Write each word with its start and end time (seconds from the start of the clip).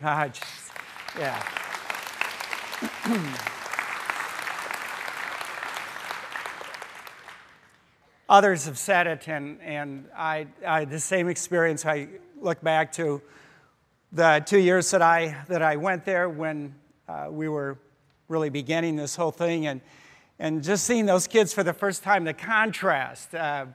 Just, 0.00 0.44
yeah. 1.18 1.42
Others 8.28 8.66
have 8.66 8.78
said 8.78 9.08
it, 9.08 9.26
and, 9.26 9.60
and 9.60 10.04
I, 10.16 10.46
I 10.64 10.84
the 10.84 11.00
same 11.00 11.26
experience. 11.26 11.84
I 11.84 12.06
look 12.40 12.60
back 12.60 12.92
to 12.92 13.20
the 14.12 14.40
two 14.46 14.60
years 14.60 14.88
that 14.92 15.02
I, 15.02 15.34
that 15.48 15.62
I 15.62 15.74
went 15.74 16.04
there 16.04 16.28
when 16.28 16.76
uh, 17.08 17.26
we 17.28 17.48
were 17.48 17.76
really 18.28 18.50
beginning 18.50 18.94
this 18.94 19.16
whole 19.16 19.32
thing, 19.32 19.66
and, 19.66 19.80
and 20.38 20.62
just 20.62 20.84
seeing 20.84 21.06
those 21.06 21.26
kids 21.26 21.52
for 21.52 21.64
the 21.64 21.72
first 21.72 22.04
time, 22.04 22.22
the 22.22 22.34
contrast, 22.34 23.34
uh, 23.34 23.66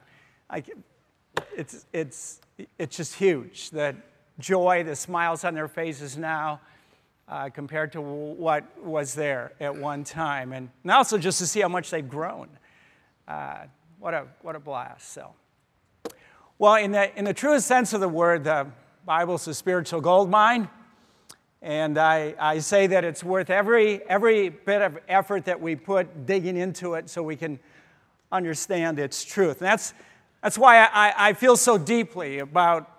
I, 0.50 0.64
it's, 1.54 1.86
it's, 1.92 2.40
it's 2.80 2.96
just 2.96 3.16
huge. 3.16 3.72
The 3.72 3.98
joy, 4.40 4.84
the 4.84 4.96
smiles 4.96 5.44
on 5.44 5.54
their 5.54 5.68
faces 5.68 6.18
now. 6.18 6.60
Uh, 7.26 7.50
compared 7.50 7.94
to 7.94 8.02
what 8.02 8.66
was 8.84 9.14
there 9.14 9.54
at 9.62 9.74
one 9.74 10.04
time. 10.04 10.52
And, 10.52 10.70
and 10.84 10.92
also 10.92 11.18
just 11.18 11.40
to 11.40 11.48
see 11.48 11.62
how 11.62 11.70
much 11.70 11.90
they've 11.90 12.08
grown. 12.08 12.50
Uh, 13.30 13.60
what 13.98 14.14
a, 14.14 14.28
what 14.42 14.58
a 14.58 14.60
blast. 14.60 15.14
So, 15.14 15.34
well, 16.60 16.76
in 16.76 16.92
the, 16.92 17.18
in 17.18 17.24
the 17.24 17.34
truest 17.34 17.66
sense 17.66 17.94
of 17.94 18.02
the 18.02 18.10
word, 18.10 18.44
the 18.44 18.68
Bible's 19.06 19.48
a 19.48 19.54
spiritual 19.54 20.02
gold 20.02 20.30
mine. 20.30 20.68
And 21.62 21.98
I, 21.98 22.36
I 22.38 22.60
say 22.60 22.88
that 22.88 23.06
it's 23.06 23.24
worth 23.24 23.50
every, 23.50 24.04
every 24.10 24.50
bit 24.50 24.82
of 24.82 25.00
effort 25.08 25.46
that 25.46 25.62
we 25.62 25.78
put 25.78 26.26
digging 26.26 26.58
into 26.58 26.96
it 26.96 27.10
so 27.10 27.24
we 27.24 27.38
can 27.38 27.58
understand 28.34 29.00
its 29.00 29.24
truth. 29.24 29.62
And 29.62 29.68
that's, 29.68 29.94
that's 30.42 30.58
why 30.58 30.80
I, 30.80 31.30
I 31.30 31.34
feel 31.34 31.56
so 31.56 31.78
deeply 31.78 32.40
about 32.40 32.93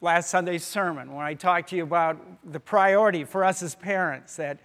last 0.00 0.30
Sunday's 0.30 0.64
sermon 0.64 1.12
when 1.12 1.24
I 1.24 1.34
talked 1.34 1.70
to 1.70 1.76
you 1.76 1.82
about 1.82 2.18
the 2.50 2.60
priority 2.60 3.24
for 3.24 3.44
us 3.44 3.62
as 3.62 3.74
parents 3.74 4.36
that, 4.36 4.60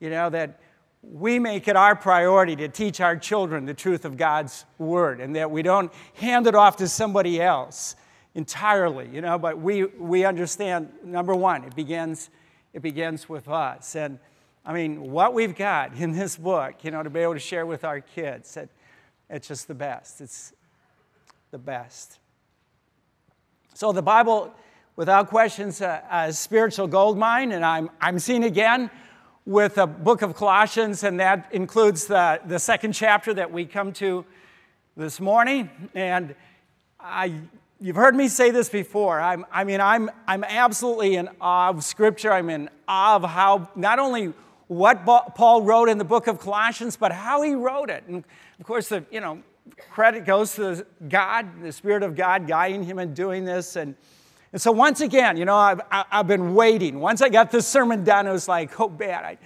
you 0.00 0.10
know, 0.10 0.30
that 0.30 0.60
we 1.02 1.38
make 1.38 1.68
it 1.68 1.76
our 1.76 1.94
priority 1.94 2.56
to 2.56 2.68
teach 2.68 3.00
our 3.00 3.16
children 3.16 3.64
the 3.64 3.74
truth 3.74 4.04
of 4.04 4.16
God's 4.16 4.64
word 4.78 5.20
and 5.20 5.36
that 5.36 5.50
we 5.50 5.62
don't 5.62 5.92
hand 6.14 6.46
it 6.46 6.54
off 6.54 6.76
to 6.76 6.88
somebody 6.88 7.40
else 7.40 7.96
entirely, 8.34 9.08
you 9.12 9.20
know, 9.20 9.38
but 9.38 9.58
we, 9.58 9.84
we 9.84 10.24
understand, 10.24 10.92
number 11.04 11.34
one, 11.34 11.64
it 11.64 11.74
begins, 11.74 12.30
it 12.72 12.82
begins 12.82 13.28
with 13.28 13.48
us. 13.48 13.96
And 13.96 14.18
I 14.64 14.72
mean, 14.72 15.10
what 15.10 15.32
we've 15.32 15.54
got 15.54 15.94
in 15.94 16.12
this 16.12 16.36
book, 16.36 16.84
you 16.84 16.90
know, 16.90 17.02
to 17.02 17.10
be 17.10 17.20
able 17.20 17.34
to 17.34 17.40
share 17.40 17.66
with 17.66 17.84
our 17.84 18.00
kids, 18.00 18.56
it, 18.56 18.68
it's 19.30 19.48
just 19.48 19.68
the 19.68 19.74
best. 19.74 20.20
It's 20.20 20.52
the 21.50 21.58
best. 21.58 22.18
So 23.74 23.92
the 23.92 24.02
Bible, 24.02 24.52
without 24.96 25.28
questions, 25.28 25.80
a, 25.80 26.02
a 26.10 26.32
spiritual 26.32 26.88
gold 26.88 27.18
mine, 27.18 27.52
and 27.52 27.64
I'm, 27.64 27.90
I'm 28.00 28.18
seeing 28.18 28.44
again 28.44 28.90
with 29.44 29.76
the 29.76 29.86
book 29.86 30.22
of 30.22 30.34
Colossians, 30.34 31.04
and 31.04 31.20
that 31.20 31.48
includes 31.52 32.06
the, 32.06 32.40
the 32.46 32.58
second 32.58 32.92
chapter 32.92 33.32
that 33.34 33.52
we 33.52 33.64
come 33.64 33.92
to 33.92 34.24
this 34.96 35.20
morning. 35.20 35.70
And 35.94 36.34
I, 36.98 37.34
you've 37.80 37.96
heard 37.96 38.16
me 38.16 38.26
say 38.26 38.50
this 38.50 38.68
before. 38.68 39.20
I'm, 39.20 39.46
I 39.52 39.64
mean, 39.64 39.80
I'm, 39.80 40.10
I'm 40.26 40.42
absolutely 40.42 41.14
in 41.14 41.28
awe 41.40 41.68
of 41.68 41.84
Scripture. 41.84 42.32
I'm 42.32 42.50
in 42.50 42.68
awe 42.88 43.16
of 43.16 43.24
how 43.24 43.70
not 43.76 43.98
only 43.98 44.32
what 44.68 45.04
Paul 45.04 45.62
wrote 45.62 45.88
in 45.88 45.98
the 45.98 46.04
book 46.04 46.26
of 46.26 46.40
Colossians, 46.40 46.96
but 46.96 47.12
how 47.12 47.42
he 47.42 47.54
wrote 47.54 47.88
it. 47.90 48.02
And 48.08 48.24
of 48.58 48.66
course, 48.66 48.88
the 48.88 49.04
you 49.12 49.20
know 49.20 49.42
credit 49.90 50.24
goes 50.24 50.56
to 50.56 50.84
God, 51.08 51.62
the 51.62 51.70
Spirit 51.70 52.02
of 52.02 52.16
God 52.16 52.48
guiding 52.48 52.82
him 52.82 52.98
in 52.98 53.14
doing 53.14 53.44
this. 53.44 53.76
And 53.76 53.94
and 54.56 54.62
so 54.62 54.72
once 54.72 55.02
again, 55.02 55.36
you 55.36 55.44
know, 55.44 55.54
I've, 55.54 55.82
I've 55.90 56.26
been 56.26 56.54
waiting. 56.54 56.98
Once 56.98 57.20
I 57.20 57.28
got 57.28 57.50
this 57.50 57.66
sermon 57.66 58.04
done, 58.04 58.26
it 58.26 58.32
was 58.32 58.48
like, 58.48 58.80
oh 58.80 58.88
man, 58.88 59.22
I 59.22 59.38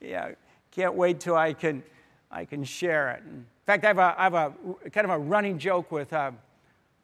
yeah, 0.00 0.32
can't 0.72 0.96
wait 0.96 1.20
till 1.20 1.36
I 1.36 1.52
can, 1.52 1.84
I 2.32 2.46
can 2.46 2.64
share 2.64 3.12
it. 3.12 3.22
In 3.24 3.46
fact, 3.64 3.84
I 3.84 3.86
have 3.86 3.98
a, 3.98 4.14
I 4.18 4.22
have 4.24 4.34
a 4.34 4.90
kind 4.90 5.04
of 5.04 5.10
a 5.12 5.18
running 5.18 5.60
joke 5.60 5.92
with, 5.92 6.12
uh, 6.12 6.32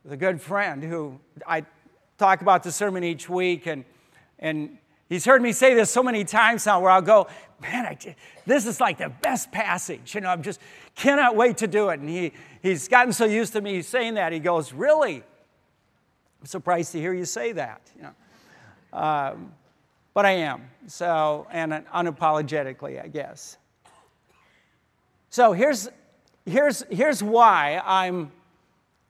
with 0.03 0.13
a 0.13 0.17
good 0.17 0.41
friend 0.41 0.83
who 0.83 1.21
I 1.47 1.65
talk 2.19 2.41
about 2.41 2.65
the 2.65 2.73
sermon 2.73 3.05
each 3.05 3.29
week, 3.29 3.69
and, 3.69 3.85
and 4.41 4.77
he's 5.09 5.25
heard 5.25 5.41
me 5.41 5.53
say 5.53 5.73
this 5.73 5.89
so 5.89 6.03
many 6.03 6.25
times 6.25 6.67
now 6.67 6.81
where 6.81 6.91
I'll 6.91 7.01
go, 7.01 7.29
man, 7.61 7.87
I, 7.87 8.17
this 8.45 8.67
is 8.67 8.81
like 8.81 8.99
the 8.99 9.11
best 9.23 9.53
passage. 9.53 10.17
You 10.17 10.23
know, 10.23 10.31
I'm 10.31 10.43
just 10.43 10.59
cannot 10.97 11.37
wait 11.37 11.59
to 11.59 11.69
do 11.69 11.91
it. 11.91 12.01
And 12.01 12.09
he, 12.09 12.33
he's 12.61 12.89
gotten 12.89 13.13
so 13.13 13.25
used 13.25 13.53
to 13.53 13.61
me 13.61 13.83
saying 13.83 14.15
that, 14.15 14.33
he 14.33 14.41
goes, 14.41 14.73
really? 14.73 15.23
I'm 16.43 16.47
surprised 16.47 16.91
to 16.91 16.99
hear 16.99 17.15
you 17.15 17.25
say 17.25 17.53
that. 17.53 17.89
You 17.97 18.03
know. 18.03 18.99
Um, 18.99 19.53
but 20.13 20.27
I 20.27 20.33
am, 20.33 20.69
so, 20.89 21.47
and 21.53 21.73
unapologetically, 21.95 23.03
I 23.03 23.07
guess. 23.07 23.59
So 25.31 25.53
here's, 25.53 25.89
here's, 26.45 26.83
here's 26.91 27.23
why 27.23 27.81
I'm, 27.85 28.33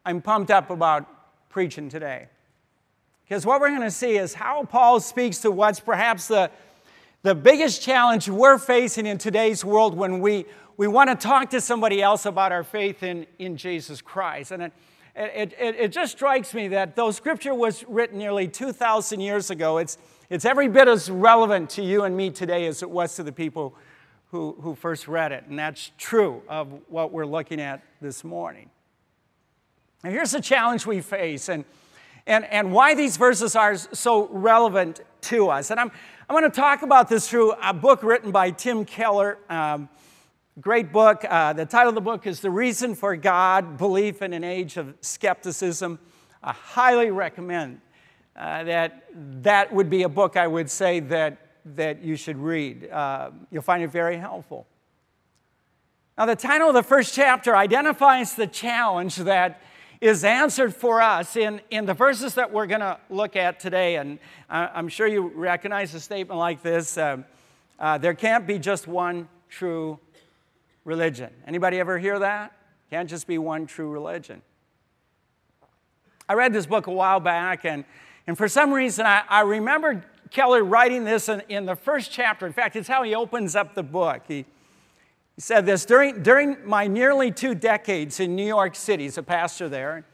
I'm 0.05 0.21
pumped 0.21 0.51
up 0.51 0.69
about 0.69 1.07
preaching 1.49 1.89
today. 1.89 2.29
Because 3.25 3.47
what 3.47 3.63
we're 3.63 3.71
going 3.71 3.81
to 3.81 3.91
see 3.91 4.19
is 4.19 4.35
how 4.35 4.65
Paul 4.65 5.01
speaks 5.01 5.39
to 5.39 5.51
what's 5.51 5.81
perhaps 5.81 6.29
the, 6.29 6.51
the 7.23 7.35
biggest 7.35 7.81
challenge 7.81 8.29
we're 8.29 8.59
facing 8.59 9.07
in 9.07 9.17
today's 9.17 9.65
world 9.65 9.97
when 9.97 10.21
we, 10.21 10.45
we 10.77 10.87
want 10.87 11.09
to 11.09 11.17
talk 11.17 11.49
to 11.51 11.63
somebody 11.63 12.03
else 12.03 12.27
about 12.27 12.53
our 12.53 12.63
faith 12.63 13.03
in, 13.03 13.27
in 13.39 13.57
Jesus 13.57 14.03
Christ. 14.03 14.53
And 14.53 14.65
it, 14.65 14.73
it, 15.15 15.55
it, 15.59 15.77
it 15.79 15.93
just 15.93 16.13
strikes 16.13 16.55
me 16.55 16.69
that 16.69 16.97
though 16.97 17.11
Scripture 17.11 17.55
was 17.55 17.85
written 17.87 18.19
nearly 18.19 18.49
2,000 18.49 19.21
years 19.21 19.51
ago, 19.51 19.79
it's, 19.79 19.99
it's 20.31 20.45
every 20.45 20.69
bit 20.69 20.89
as 20.89 21.11
relevant 21.11 21.69
to 21.71 21.83
you 21.83 22.05
and 22.05 22.17
me 22.17 22.31
today 22.31 22.67
as 22.67 22.83
it 22.83 22.91
was 22.91 23.15
to 23.17 23.23
the 23.23 23.33
people 23.33 23.75
who, 24.31 24.57
who 24.61 24.75
first 24.75 25.07
read 25.09 25.31
it. 25.31 25.45
And 25.49 25.59
that's 25.59 25.93
true 25.99 26.43
of 26.49 26.69
what 26.89 27.13
we're 27.13 27.27
looking 27.27 27.61
at 27.61 27.83
this 28.01 28.25
morning. 28.25 28.71
Now, 30.03 30.11
here's 30.11 30.31
the 30.31 30.41
challenge 30.41 30.87
we 30.87 31.03
face 31.03 31.51
and, 31.51 31.65
and, 32.27 32.47
and 32.47 32.73
why 32.73 32.95
these 32.95 33.19
verses 33.19 33.55
are 33.55 33.77
so 33.77 34.29
relevant 34.29 35.03
to 35.23 35.51
us. 35.51 35.71
And 35.71 35.79
I'm, 35.79 35.93
I'm 36.29 36.35
going 36.35 36.51
to 36.51 36.57
talk 36.57 36.81
about 36.83 37.11
this 37.11 37.29
through 37.29 37.53
a 37.63 37.75
book 37.75 38.03
written 38.03 38.31
by 38.31 38.51
Tim 38.51 38.87
Keller. 38.87 39.39
Um, 39.51 39.91
Great 40.61 40.93
book. 40.93 41.25
Uh, 41.27 41.55
the 41.55 41.65
title 41.65 41.89
of 41.89 41.95
the 41.95 42.03
book 42.03 42.27
is 42.27 42.41
The 42.41 42.51
Reason 42.51 42.95
for 42.95 43.17
God 43.17 43.79
Belief 43.79 44.21
in 44.21 44.35
an 44.35 44.45
Age 44.45 44.77
of 44.77 44.95
Skepticism. 45.01 45.99
I 46.43 46.53
highly 46.53 47.11
recommend 47.11 47.81
uh, 48.37 48.63
that 48.65 49.07
that 49.43 49.73
would 49.73 49.89
be 49.89 50.03
a 50.03 50.11
book 50.11 50.37
I 50.37 50.47
would 50.47 50.69
say 50.69 51.01
that, 51.01 51.39
that 51.75 52.03
you 52.05 52.17
should 52.17 52.37
read. 52.37 52.91
Uh, 52.91 53.31
you'll 53.51 53.63
find 53.63 53.83
it 53.83 53.91
very 53.91 54.19
helpful. 54.19 54.67
Now, 56.19 56.27
the 56.27 56.37
title 56.37 56.69
of 56.69 56.75
the 56.75 56.83
first 56.83 57.15
chapter 57.15 57.57
identifies 57.57 58.35
the 58.35 58.47
challenge 58.47 59.17
that 59.17 59.63
is 60.03 60.23
answered 60.23 60.77
for 60.77 61.01
us 61.01 61.35
in, 61.35 61.63
in 61.71 61.87
the 61.87 61.95
verses 61.95 62.35
that 62.35 62.53
we're 62.53 62.67
going 62.67 62.83
to 62.83 62.99
look 63.09 63.37
at 63.37 63.59
today. 63.59 63.97
And 63.97 64.19
I'm 64.51 64.89
sure 64.89 65.07
you 65.07 65.29
recognize 65.29 65.95
a 65.95 66.01
statement 66.01 66.39
like 66.39 66.61
this 66.61 66.99
uh, 66.99 67.23
uh, 67.79 67.97
there 67.97 68.13
can't 68.13 68.47
be 68.47 68.59
just 68.59 68.87
one 68.87 69.31
true 69.49 69.99
religion. 70.85 71.31
Anybody 71.47 71.79
ever 71.79 71.99
hear 71.99 72.19
that? 72.19 72.53
Can't 72.91 73.09
just 73.09 73.27
be 73.27 73.39
one 73.39 73.67
true 73.67 73.91
religion. 73.91 74.43
I 76.29 76.35
read 76.35 76.53
this 76.53 76.67
book 76.67 76.87
a 76.87 76.93
while 76.93 77.21
back, 77.21 77.65
and, 77.65 77.85
and 78.27 78.37
for 78.37 78.49
some 78.49 78.73
reason, 78.73 79.07
I, 79.07 79.23
I 79.29 79.41
remember 79.41 80.05
Keller 80.31 80.65
writing 80.65 81.05
this 81.05 81.29
in, 81.29 81.43
in 81.49 81.67
the 81.67 81.77
first 81.77 82.11
chapter. 82.11 82.47
In 82.47 82.53
fact, 82.53 82.77
it's 82.77 82.89
how 82.89 83.03
he 83.03 83.15
opens 83.15 83.55
up 83.55 83.75
the 83.75 83.83
book. 83.83 84.23
He, 84.29 84.45
he 85.35 85.41
said 85.41 85.67
this 85.67 85.85
during, 85.85 86.23
during 86.23 86.57
my 86.67 86.87
nearly 86.87 87.31
two 87.31 87.55
decades 87.55 88.21
in 88.21 88.37
New 88.37 88.47
York 88.47 88.75
City 88.75 89.07
as 89.07 89.19
a 89.19 89.23
pastor 89.23 89.69
there. 89.69 90.05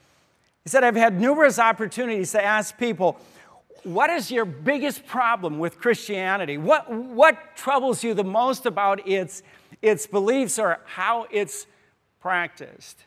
He 0.64 0.70
said, 0.70 0.84
I've 0.84 0.96
had 0.96 1.20
numerous 1.20 1.58
opportunities 1.58 2.32
to 2.32 2.44
ask 2.44 2.76
people, 2.78 3.18
what 3.84 4.10
is 4.10 4.30
your 4.30 4.44
biggest 4.44 5.06
problem 5.06 5.58
with 5.58 5.78
Christianity? 5.78 6.58
What, 6.58 6.90
what 6.92 7.56
troubles 7.56 8.02
you 8.02 8.12
the 8.12 8.24
most 8.24 8.66
about 8.66 9.06
its 9.08 9.42
its 9.82 10.06
beliefs 10.06 10.58
or 10.58 10.80
how 10.84 11.26
it's 11.30 11.66
practiced. 12.20 13.04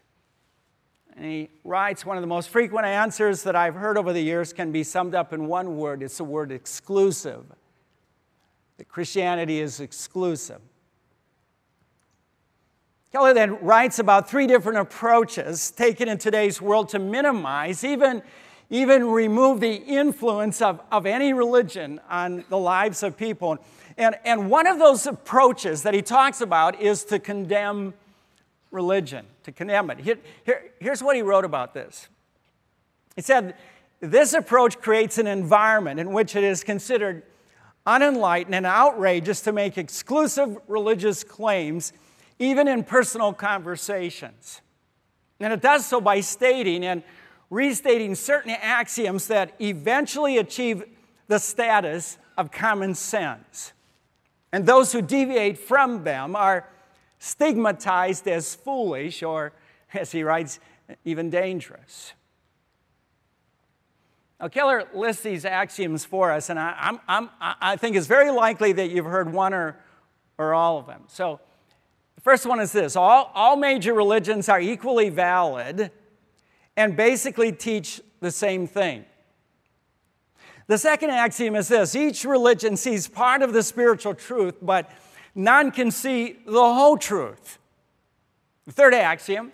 And 1.15 1.25
he 1.25 1.49
writes 1.63 2.05
one 2.05 2.17
of 2.17 2.21
the 2.21 2.27
most 2.27 2.49
frequent 2.49 2.85
answers 2.85 3.43
that 3.43 3.55
I've 3.55 3.75
heard 3.75 3.97
over 3.97 4.13
the 4.13 4.21
years 4.21 4.53
can 4.53 4.71
be 4.71 4.83
summed 4.83 5.13
up 5.13 5.33
in 5.33 5.47
one 5.47 5.77
word 5.77 6.01
it's 6.03 6.17
the 6.17 6.23
word 6.23 6.51
exclusive. 6.51 7.43
That 8.77 8.87
Christianity 8.87 9.59
is 9.59 9.79
exclusive. 9.79 10.61
Keller 13.11 13.33
then 13.33 13.59
writes 13.61 13.99
about 13.99 14.29
three 14.29 14.47
different 14.47 14.77
approaches 14.79 15.69
taken 15.69 16.07
in 16.07 16.17
today's 16.17 16.61
world 16.61 16.87
to 16.89 16.99
minimize, 16.99 17.83
even, 17.83 18.23
even 18.71 19.05
remove 19.09 19.59
the 19.59 19.75
influence 19.75 20.61
of, 20.61 20.81
of 20.91 21.05
any 21.05 21.33
religion 21.33 21.99
on 22.09 22.45
the 22.49 22.57
lives 22.57 23.03
of 23.03 23.17
people. 23.17 23.59
And, 23.97 24.15
and 24.25 24.49
one 24.49 24.65
of 24.65 24.79
those 24.79 25.05
approaches 25.05 25.83
that 25.83 25.93
he 25.93 26.01
talks 26.01 26.41
about 26.41 26.81
is 26.81 27.03
to 27.05 27.19
condemn 27.19 27.93
religion, 28.71 29.25
to 29.43 29.51
condemn 29.51 29.91
it. 29.91 29.99
Here, 29.99 30.17
here, 30.45 30.71
here's 30.79 31.03
what 31.03 31.17
he 31.17 31.21
wrote 31.21 31.43
about 31.43 31.73
this. 31.73 32.07
He 33.17 33.21
said, 33.21 33.55
This 33.99 34.33
approach 34.33 34.79
creates 34.79 35.17
an 35.17 35.27
environment 35.27 35.99
in 35.99 36.13
which 36.13 36.37
it 36.37 36.45
is 36.45 36.63
considered 36.63 37.23
unenlightened, 37.85 38.55
and 38.55 38.65
outrageous 38.65 39.41
to 39.41 39.51
make 39.51 39.77
exclusive 39.77 40.57
religious 40.67 41.23
claims, 41.23 41.93
even 42.39 42.67
in 42.67 42.83
personal 42.83 43.33
conversations. 43.33 44.61
And 45.39 45.51
it 45.51 45.61
does 45.61 45.85
so 45.85 45.99
by 45.99 46.21
stating 46.21 46.85
and 46.85 47.03
restating 47.51 48.15
certain 48.15 48.55
axioms 48.61 49.27
that 49.27 49.53
eventually 49.59 50.39
achieve 50.39 50.83
the 51.27 51.37
status 51.37 52.17
of 52.37 52.49
common 52.49 52.95
sense. 52.95 53.73
And 54.51 54.65
those 54.65 54.93
who 54.93 55.01
deviate 55.01 55.57
from 55.57 56.03
them 56.03 56.35
are 56.35 56.67
stigmatized 57.19 58.27
as 58.27 58.55
foolish 58.55 59.21
or, 59.21 59.51
as 59.93 60.11
he 60.11 60.23
writes, 60.23 60.59
even 61.05 61.29
dangerous. 61.29 62.13
Now, 64.39 64.47
Keller 64.47 64.87
lists 64.93 65.21
these 65.21 65.45
axioms 65.45 66.03
for 66.03 66.31
us, 66.31 66.49
and 66.49 66.57
I, 66.57 66.75
I'm, 66.79 66.99
I'm, 67.07 67.29
I 67.39 67.75
think 67.75 67.95
it's 67.95 68.07
very 68.07 68.31
likely 68.31 68.71
that 68.71 68.89
you've 68.89 69.05
heard 69.05 69.31
one 69.31 69.53
or, 69.53 69.77
or 70.37 70.53
all 70.53 70.79
of 70.79 70.87
them. 70.87 71.03
So, 71.07 71.39
the 72.15 72.21
first 72.21 72.45
one 72.45 72.59
is 72.59 72.71
this 72.71 72.95
all, 72.95 73.31
all 73.35 73.55
major 73.55 73.93
religions 73.93 74.49
are 74.49 74.59
equally 74.59 75.09
valid 75.09 75.91
and 76.77 76.95
basically 76.95 77.51
teach 77.51 78.01
the 78.19 78.31
same 78.31 78.67
thing. 78.67 79.05
The 80.67 80.77
second 80.77 81.09
axiom 81.09 81.55
is 81.55 81.67
this 81.67 81.95
each 81.95 82.23
religion 82.23 82.77
sees 82.77 83.07
part 83.07 83.41
of 83.41 83.53
the 83.53 83.63
spiritual 83.63 84.13
truth, 84.13 84.55
but 84.61 84.89
none 85.35 85.71
can 85.71 85.91
see 85.91 86.37
the 86.45 86.53
whole 86.53 86.97
truth. 86.97 87.59
The 88.65 88.71
third 88.71 88.93
axiom 88.93 89.51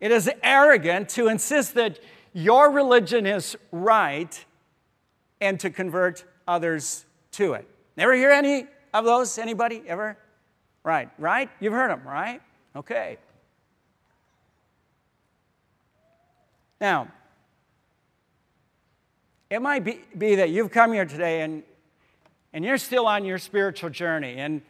it 0.00 0.10
is 0.10 0.28
arrogant 0.42 1.08
to 1.10 1.28
insist 1.28 1.74
that 1.74 2.00
your 2.32 2.72
religion 2.72 3.24
is 3.24 3.56
right 3.70 4.44
and 5.40 5.60
to 5.60 5.70
convert 5.70 6.24
others 6.48 7.04
to 7.32 7.52
it. 7.52 7.68
Never 7.96 8.12
hear 8.14 8.30
any 8.30 8.66
of 8.92 9.04
those? 9.04 9.38
Anybody 9.38 9.82
ever? 9.86 10.18
Right, 10.82 11.08
right? 11.18 11.48
You've 11.60 11.72
heard 11.72 11.90
them, 11.90 12.02
right? 12.04 12.42
Okay. 12.74 13.18
Now, 16.82 17.06
it 19.48 19.62
might 19.62 19.84
be, 19.84 20.00
be 20.18 20.34
that 20.34 20.50
you've 20.50 20.72
come 20.72 20.92
here 20.92 21.04
today 21.04 21.42
and, 21.42 21.62
and 22.52 22.64
you're 22.64 22.76
still 22.76 23.06
on 23.06 23.24
your 23.24 23.38
spiritual 23.38 23.88
journey. 23.88 24.38
And, 24.38 24.62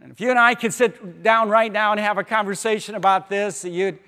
and 0.00 0.12
if 0.12 0.20
you 0.20 0.30
and 0.30 0.38
I 0.38 0.54
could 0.54 0.72
sit 0.72 1.24
down 1.24 1.48
right 1.48 1.72
now 1.72 1.90
and 1.90 1.98
have 1.98 2.16
a 2.16 2.22
conversation 2.22 2.94
about 2.94 3.28
this, 3.28 3.64
you'd, 3.64 3.98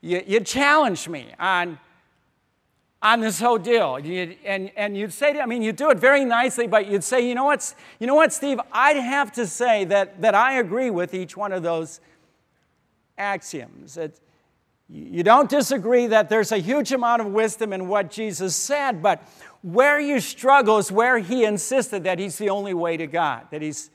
you, 0.00 0.16
would 0.16 0.28
you 0.28 0.34
would 0.38 0.46
challenge 0.46 1.06
me 1.10 1.26
on 1.38 1.78
on 3.02 3.20
this 3.20 3.38
whole 3.38 3.58
deal. 3.58 3.98
You'd, 3.98 4.38
and, 4.44 4.72
and 4.74 4.96
you'd 4.96 5.12
say 5.12 5.34
to, 5.34 5.42
I 5.42 5.46
mean, 5.46 5.60
you'd 5.60 5.76
do 5.76 5.90
it 5.90 5.98
very 5.98 6.24
nicely, 6.24 6.66
but 6.66 6.88
you'd 6.88 7.04
say, 7.04 7.28
you 7.28 7.34
know 7.34 7.44
what, 7.44 7.74
you 8.00 8.06
know 8.06 8.14
what, 8.14 8.32
Steve, 8.32 8.58
I'd 8.72 8.96
have 8.96 9.30
to 9.32 9.46
say 9.46 9.84
that, 9.84 10.22
that 10.22 10.34
I 10.34 10.54
agree 10.54 10.90
with 10.90 11.14
each 11.14 11.36
one 11.36 11.52
of 11.52 11.62
those 11.62 12.00
axioms. 13.16 13.94
That 13.94 14.18
you 14.90 15.22
don't 15.22 15.50
disagree 15.50 16.06
that 16.06 16.28
there's 16.30 16.50
a 16.50 16.58
huge 16.58 16.92
amount 16.92 17.20
of 17.20 17.28
wisdom 17.28 17.72
in 17.72 17.88
what 17.88 18.10
Jesus 18.10 18.56
said, 18.56 19.02
but 19.02 19.22
where 19.62 20.00
you 20.00 20.18
struggle 20.18 20.78
is 20.78 20.90
where 20.90 21.18
he 21.18 21.44
insisted 21.44 22.04
that 22.04 22.18
he's 22.18 22.38
the 22.38 22.48
only 22.48 22.72
way 22.72 22.96
to 22.96 23.06
God, 23.06 23.46
that 23.50 23.60
he's 23.60 23.90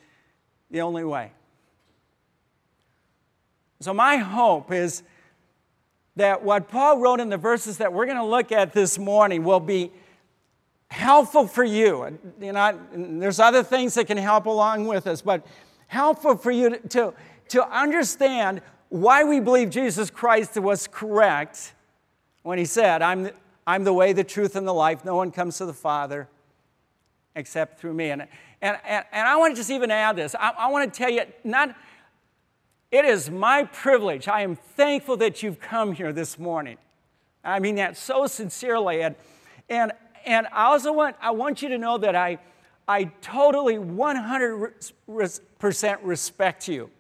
the 0.70 0.82
only 0.82 1.04
way. 1.04 1.32
So, 3.80 3.94
my 3.94 4.18
hope 4.18 4.72
is 4.72 5.04
that 6.16 6.44
what 6.44 6.70
Paul 6.70 7.00
wrote 7.00 7.20
in 7.20 7.30
the 7.30 7.38
verses 7.38 7.78
that 7.80 7.92
we're 7.92 8.06
going 8.06 8.18
to 8.18 8.24
look 8.24 8.52
at 8.52 8.72
this 8.72 9.00
morning 9.00 9.44
will 9.44 9.60
be 9.60 9.92
helpful 10.90 11.48
for 11.48 11.64
you. 11.64 12.20
You 12.40 12.54
know, 12.54 12.80
there's 12.94 13.40
other 13.40 13.64
things 13.64 13.96
that 13.96 14.06
can 14.06 14.18
help 14.18 14.46
along 14.46 14.86
with 14.88 15.08
us, 15.08 15.24
but 15.24 15.46
helpful 15.88 16.38
for 16.38 16.52
you 16.52 16.78
to, 16.90 17.14
to 17.50 17.68
understand 17.68 18.62
why 18.94 19.24
we 19.24 19.40
believe 19.40 19.72
Jesus 19.72 20.12
Christ 20.12 20.56
was 20.56 20.86
correct 20.86 21.74
when 22.44 22.60
he 22.60 22.66
said, 22.66 23.02
I'm, 23.02 23.32
I'm 23.66 23.86
the 23.86 23.94
way, 23.94 24.14
the 24.14 24.24
truth, 24.24 24.56
and 24.56 24.68
the 24.68 24.74
life. 24.74 25.04
No 25.04 25.16
one 25.16 25.32
comes 25.32 25.58
to 25.58 25.66
the 25.66 25.74
Father 25.74 26.30
except 27.34 27.80
through 27.80 27.96
me. 27.96 28.12
And, 28.12 28.28
and, 28.62 28.78
and, 28.86 29.04
and 29.12 29.28
I 29.28 29.36
want 29.38 29.56
to 29.56 29.60
just 29.60 29.72
even 29.72 29.90
add 29.90 30.16
this. 30.16 30.36
I, 30.36 30.52
I 30.60 30.70
want 30.70 30.94
to 30.94 30.96
tell 30.96 31.10
you, 31.10 31.24
not 31.44 31.76
it 32.92 33.04
is 33.04 33.32
my 33.32 33.64
privilege. 33.64 34.28
I 34.28 34.42
am 34.42 34.56
thankful 34.56 35.18
that 35.18 35.42
you've 35.42 35.60
come 35.60 35.94
here 35.94 36.14
this 36.14 36.38
morning. 36.38 36.78
I 37.44 37.58
mean 37.58 37.74
that 37.78 37.98
so 37.98 38.28
sincerely. 38.28 39.02
And, 39.02 39.16
and, 39.70 39.92
and 40.24 40.46
I 40.54 40.66
also 40.66 40.94
want, 40.94 41.16
I 41.20 41.32
want 41.32 41.64
you 41.64 41.70
to 41.70 41.80
know 41.80 41.98
that 41.98 42.16
I, 42.16 42.38
I 42.88 43.06
totally 43.22 43.78
100% 43.78 46.00
respect 46.04 46.68
you 46.68 46.92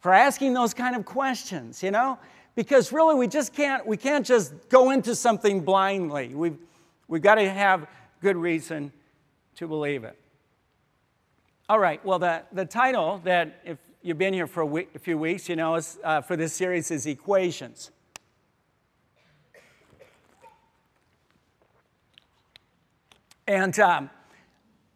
for 0.00 0.12
asking 0.12 0.54
those 0.54 0.74
kind 0.74 0.96
of 0.96 1.04
questions, 1.04 1.82
you 1.82 1.90
know? 1.90 2.18
Because 2.54 2.92
really 2.92 3.14
we 3.14 3.28
just 3.28 3.52
can't, 3.52 3.86
we 3.86 3.96
can't 3.96 4.26
just 4.26 4.68
go 4.68 4.90
into 4.90 5.14
something 5.14 5.60
blindly. 5.60 6.34
We've, 6.34 6.58
we've 7.06 7.22
got 7.22 7.36
to 7.36 7.48
have 7.48 7.86
good 8.20 8.36
reason 8.36 8.92
to 9.56 9.68
believe 9.68 10.04
it. 10.04 10.18
All 11.68 11.78
right, 11.78 12.04
well, 12.04 12.18
the, 12.18 12.42
the 12.52 12.64
title 12.64 13.20
that, 13.24 13.60
if 13.64 13.78
you've 14.02 14.18
been 14.18 14.32
here 14.32 14.46
for 14.46 14.62
a, 14.62 14.66
week, 14.66 14.88
a 14.94 14.98
few 14.98 15.18
weeks, 15.18 15.48
you 15.48 15.56
know, 15.56 15.80
uh, 16.02 16.20
for 16.20 16.36
this 16.36 16.52
series 16.54 16.90
is 16.90 17.06
equations. 17.06 17.90
And 23.46 23.78
um, 23.80 24.10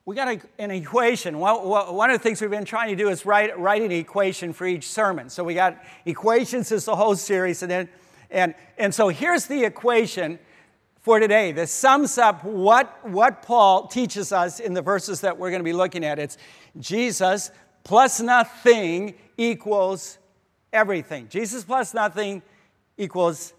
we 0.05 0.17
got 0.17 0.29
a, 0.29 0.41
an 0.59 0.71
equation. 0.73 1.39
Well, 1.39 1.95
one 1.95 2.11
of 2.11 2.19
the 2.19 2.23
things 2.23 2.41
we've 2.41 2.51
been 2.51 2.65
trying 2.65 2.89
to 2.89 2.97
do 2.97 3.09
is 3.09 3.25
write, 3.25 3.57
write 3.59 3.83
an 3.83 3.93
equation 3.93 4.53
for 4.53 4.67
each 4.67 4.89
sermon. 4.89 5.29
So 5.31 5.45
we 5.45 5.55
got 5.55 5.81
equations 6.05 6.73
as 6.73 6.85
the 6.85 6.97
whole 6.97 7.15
series. 7.15 7.63
And, 7.63 7.71
then, 7.71 7.89
and, 8.31 8.55
and 8.79 8.93
so 8.93 9.09
here's 9.09 9.47
the 9.47 9.63
equation 9.65 10.41
for 11.01 11.21
today. 11.21 11.53
This 11.53 11.71
sums 11.71 12.19
up 12.19 12.45
what, 12.45 13.09
what 13.09 13.43
Paul 13.43 13.87
teaches 13.87 14.33
us 14.33 14.59
in 14.59 14.75
the 14.75 14.83
verses 14.83 15.21
that 15.21 15.39
we're 15.39 15.51
going 15.51 15.61
to 15.61 15.65
be 15.65 15.73
looking 15.73 16.05
at. 16.05 16.19
It's 16.19 16.37
Jesus 16.81 17.53
plus 17.85 18.21
nothing 18.21 19.15
equals 19.37 20.19
everything. 20.73 21.29
Jesus 21.29 21.63
plus 21.63 21.95
nothing 21.95 22.43
equals 22.97 23.53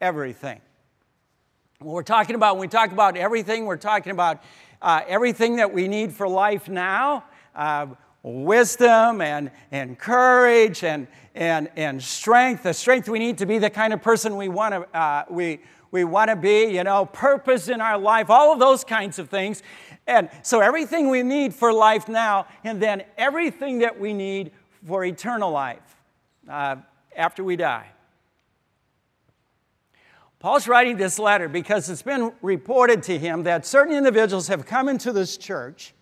everything. 0.00 0.60
What 1.78 1.92
we're 1.92 2.02
talking 2.02 2.36
about, 2.36 2.54
when 2.56 2.62
we 2.62 2.68
talk 2.68 2.92
about 2.92 3.16
everything, 3.16 3.66
we're 3.66 3.76
talking 3.76 4.12
about 4.12 4.42
uh, 4.86 5.02
everything 5.08 5.56
that 5.56 5.74
we 5.74 5.88
need 5.88 6.12
for 6.12 6.28
life 6.28 6.68
now 6.68 7.24
uh, 7.56 7.88
wisdom 8.22 9.20
and, 9.20 9.50
and 9.72 9.98
courage 9.98 10.84
and, 10.84 11.08
and, 11.34 11.68
and 11.74 12.00
strength, 12.00 12.62
the 12.62 12.72
strength 12.72 13.08
we 13.08 13.18
need 13.18 13.36
to 13.38 13.46
be 13.46 13.58
the 13.58 13.68
kind 13.68 13.92
of 13.92 14.00
person 14.00 14.36
we 14.36 14.48
want 14.48 14.72
to, 14.72 14.96
uh, 14.96 15.24
we, 15.28 15.60
we 15.90 16.04
want 16.04 16.30
to 16.30 16.36
be, 16.36 16.66
you 16.66 16.84
know, 16.84 17.04
purpose 17.04 17.68
in 17.68 17.80
our 17.80 17.98
life, 17.98 18.30
all 18.30 18.52
of 18.52 18.60
those 18.60 18.84
kinds 18.84 19.18
of 19.18 19.28
things. 19.28 19.60
And 20.06 20.30
so 20.42 20.60
everything 20.60 21.10
we 21.10 21.24
need 21.24 21.52
for 21.52 21.72
life 21.72 22.08
now, 22.08 22.46
and 22.62 22.80
then 22.80 23.02
everything 23.18 23.80
that 23.80 23.98
we 23.98 24.12
need 24.12 24.52
for 24.86 25.04
eternal 25.04 25.50
life 25.50 25.96
uh, 26.48 26.76
after 27.16 27.42
we 27.42 27.56
die. 27.56 27.88
Paul's 30.46 30.68
writing 30.68 30.96
this 30.96 31.18
letter 31.18 31.48
because 31.48 31.90
it's 31.90 32.02
been 32.02 32.30
reported 32.40 33.02
to 33.02 33.18
him 33.18 33.42
that 33.42 33.66
certain 33.66 33.92
individuals 33.92 34.46
have 34.46 34.64
come 34.64 34.88
into 34.88 35.10
this 35.10 35.36
church 35.36 35.92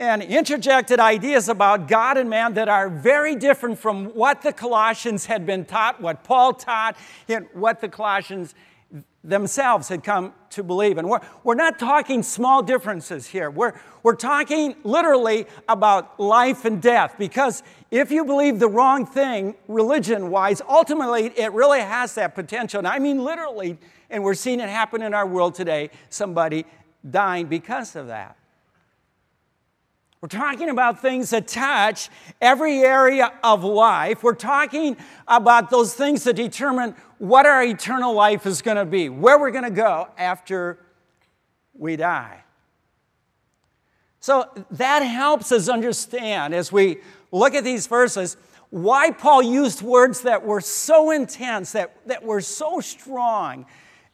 and 0.00 0.20
interjected 0.20 0.98
ideas 0.98 1.48
about 1.48 1.86
God 1.86 2.18
and 2.18 2.28
man 2.28 2.54
that 2.54 2.68
are 2.68 2.88
very 2.88 3.36
different 3.36 3.78
from 3.78 4.06
what 4.06 4.42
the 4.42 4.52
Colossians 4.52 5.26
had 5.26 5.46
been 5.46 5.64
taught, 5.64 6.00
what 6.00 6.24
Paul 6.24 6.54
taught, 6.54 6.96
and 7.28 7.46
what 7.52 7.80
the 7.80 7.88
Colossians 7.88 8.52
themselves 9.22 9.88
had 9.88 10.02
come 10.02 10.32
to 10.50 10.62
believe. 10.62 10.96
And 10.96 11.08
we're, 11.08 11.20
we're 11.44 11.54
not 11.54 11.78
talking 11.78 12.22
small 12.22 12.62
differences 12.62 13.26
here. 13.26 13.50
We're, 13.50 13.74
we're 14.02 14.16
talking 14.16 14.74
literally 14.82 15.46
about 15.68 16.18
life 16.18 16.64
and 16.64 16.80
death 16.80 17.16
because 17.18 17.62
if 17.90 18.10
you 18.10 18.24
believe 18.24 18.58
the 18.58 18.68
wrong 18.68 19.04
thing, 19.04 19.54
religion 19.68 20.30
wise, 20.30 20.62
ultimately 20.66 21.26
it 21.36 21.52
really 21.52 21.80
has 21.80 22.14
that 22.14 22.34
potential. 22.34 22.78
And 22.78 22.88
I 22.88 22.98
mean 22.98 23.22
literally, 23.22 23.78
and 24.08 24.24
we're 24.24 24.34
seeing 24.34 24.60
it 24.60 24.68
happen 24.68 25.02
in 25.02 25.12
our 25.12 25.26
world 25.26 25.54
today, 25.54 25.90
somebody 26.08 26.64
dying 27.08 27.46
because 27.46 27.96
of 27.96 28.06
that. 28.06 28.36
We're 30.20 30.28
talking 30.28 30.68
about 30.68 31.00
things 31.00 31.30
that 31.30 31.48
touch 31.48 32.10
every 32.42 32.80
area 32.80 33.32
of 33.42 33.64
life. 33.64 34.22
We're 34.22 34.34
talking 34.34 34.98
about 35.26 35.70
those 35.70 35.94
things 35.94 36.24
that 36.24 36.36
determine 36.36 36.94
what 37.16 37.46
our 37.46 37.62
eternal 37.62 38.12
life 38.12 38.44
is 38.44 38.60
going 38.60 38.76
to 38.76 38.84
be, 38.84 39.08
where 39.08 39.38
we're 39.38 39.50
going 39.50 39.64
to 39.64 39.70
go 39.70 40.08
after 40.18 40.78
we 41.72 41.96
die. 41.96 42.44
So 44.20 44.50
that 44.72 45.00
helps 45.00 45.52
us 45.52 45.70
understand 45.70 46.52
as 46.52 46.70
we 46.70 46.98
look 47.32 47.54
at 47.54 47.64
these 47.64 47.86
verses 47.86 48.36
why 48.68 49.12
Paul 49.12 49.42
used 49.42 49.80
words 49.80 50.20
that 50.20 50.44
were 50.44 50.60
so 50.60 51.12
intense, 51.12 51.72
that, 51.72 51.96
that 52.06 52.22
were 52.22 52.42
so 52.42 52.80
strong 52.80 53.64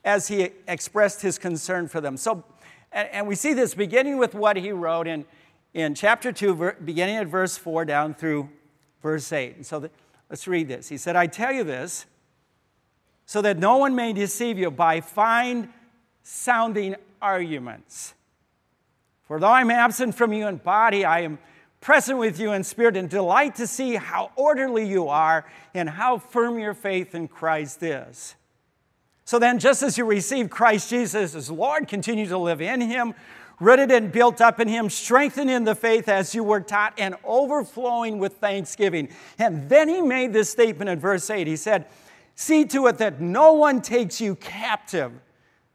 as 0.04 0.28
he 0.28 0.50
expressed 0.68 1.20
his 1.20 1.36
concern 1.36 1.88
for 1.88 2.00
them. 2.00 2.16
So 2.16 2.44
And, 2.92 3.08
and 3.10 3.26
we 3.26 3.34
see 3.34 3.52
this 3.52 3.74
beginning 3.74 4.18
with 4.18 4.34
what 4.34 4.56
he 4.56 4.70
wrote 4.70 5.08
in, 5.08 5.24
in 5.76 5.94
chapter 5.94 6.32
2, 6.32 6.72
beginning 6.86 7.16
at 7.16 7.26
verse 7.26 7.58
4 7.58 7.84
down 7.84 8.14
through 8.14 8.48
verse 9.02 9.30
8. 9.30 9.56
And 9.56 9.66
so 9.66 9.80
the, 9.80 9.90
let's 10.30 10.48
read 10.48 10.68
this. 10.68 10.88
He 10.88 10.96
said, 10.96 11.16
I 11.16 11.26
tell 11.26 11.52
you 11.52 11.64
this 11.64 12.06
so 13.26 13.42
that 13.42 13.58
no 13.58 13.76
one 13.76 13.94
may 13.94 14.14
deceive 14.14 14.58
you 14.58 14.70
by 14.70 15.02
fine 15.02 15.68
sounding 16.22 16.96
arguments. 17.20 18.14
For 19.24 19.38
though 19.38 19.50
I'm 19.50 19.70
absent 19.70 20.14
from 20.14 20.32
you 20.32 20.46
in 20.46 20.56
body, 20.56 21.04
I 21.04 21.20
am 21.20 21.38
present 21.82 22.18
with 22.18 22.40
you 22.40 22.52
in 22.52 22.64
spirit 22.64 22.96
and 22.96 23.10
delight 23.10 23.56
to 23.56 23.66
see 23.66 23.96
how 23.96 24.30
orderly 24.34 24.88
you 24.88 25.08
are 25.08 25.44
and 25.74 25.90
how 25.90 26.16
firm 26.16 26.58
your 26.58 26.72
faith 26.72 27.14
in 27.14 27.28
Christ 27.28 27.82
is. 27.82 28.34
So 29.26 29.38
then, 29.38 29.58
just 29.58 29.82
as 29.82 29.98
you 29.98 30.06
received 30.06 30.50
Christ 30.50 30.88
Jesus 30.88 31.34
as 31.34 31.50
Lord, 31.50 31.86
continue 31.86 32.26
to 32.28 32.38
live 32.38 32.62
in 32.62 32.80
him, 32.80 33.12
rooted 33.58 33.90
and 33.90 34.12
built 34.12 34.40
up 34.40 34.60
in 34.60 34.68
him, 34.68 34.90
strengthened 34.90 35.50
in 35.50 35.64
the 35.64 35.74
faith 35.74 36.08
as 36.08 36.34
you 36.34 36.44
were 36.44 36.60
taught, 36.60 36.94
and 36.98 37.14
overflowing 37.24 38.18
with 38.18 38.34
thanksgiving. 38.34 39.08
And 39.38 39.68
then 39.68 39.88
he 39.88 40.02
made 40.02 40.32
this 40.32 40.50
statement 40.50 40.90
in 40.90 40.98
verse 40.98 41.28
8. 41.30 41.46
He 41.46 41.56
said, 41.56 41.86
See 42.34 42.66
to 42.66 42.86
it 42.88 42.98
that 42.98 43.20
no 43.20 43.54
one 43.54 43.80
takes 43.80 44.20
you 44.20 44.34
captive 44.34 45.12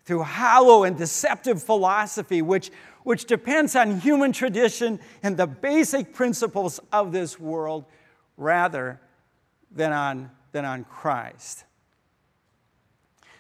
through 0.05 0.23
hollow 0.23 0.83
and 0.83 0.95
deceptive 0.95 1.61
philosophy, 1.61 2.41
which, 2.41 2.69
which 3.03 3.25
depends 3.25 3.75
on 3.75 3.99
human 3.99 4.31
tradition 4.31 4.99
and 5.23 5.37
the 5.37 5.47
basic 5.47 6.13
principles 6.13 6.79
of 6.91 7.11
this 7.11 7.39
world 7.39 7.85
rather 8.37 8.99
than 9.71 9.91
on, 9.91 10.29
than 10.51 10.65
on 10.65 10.83
Christ. 10.83 11.63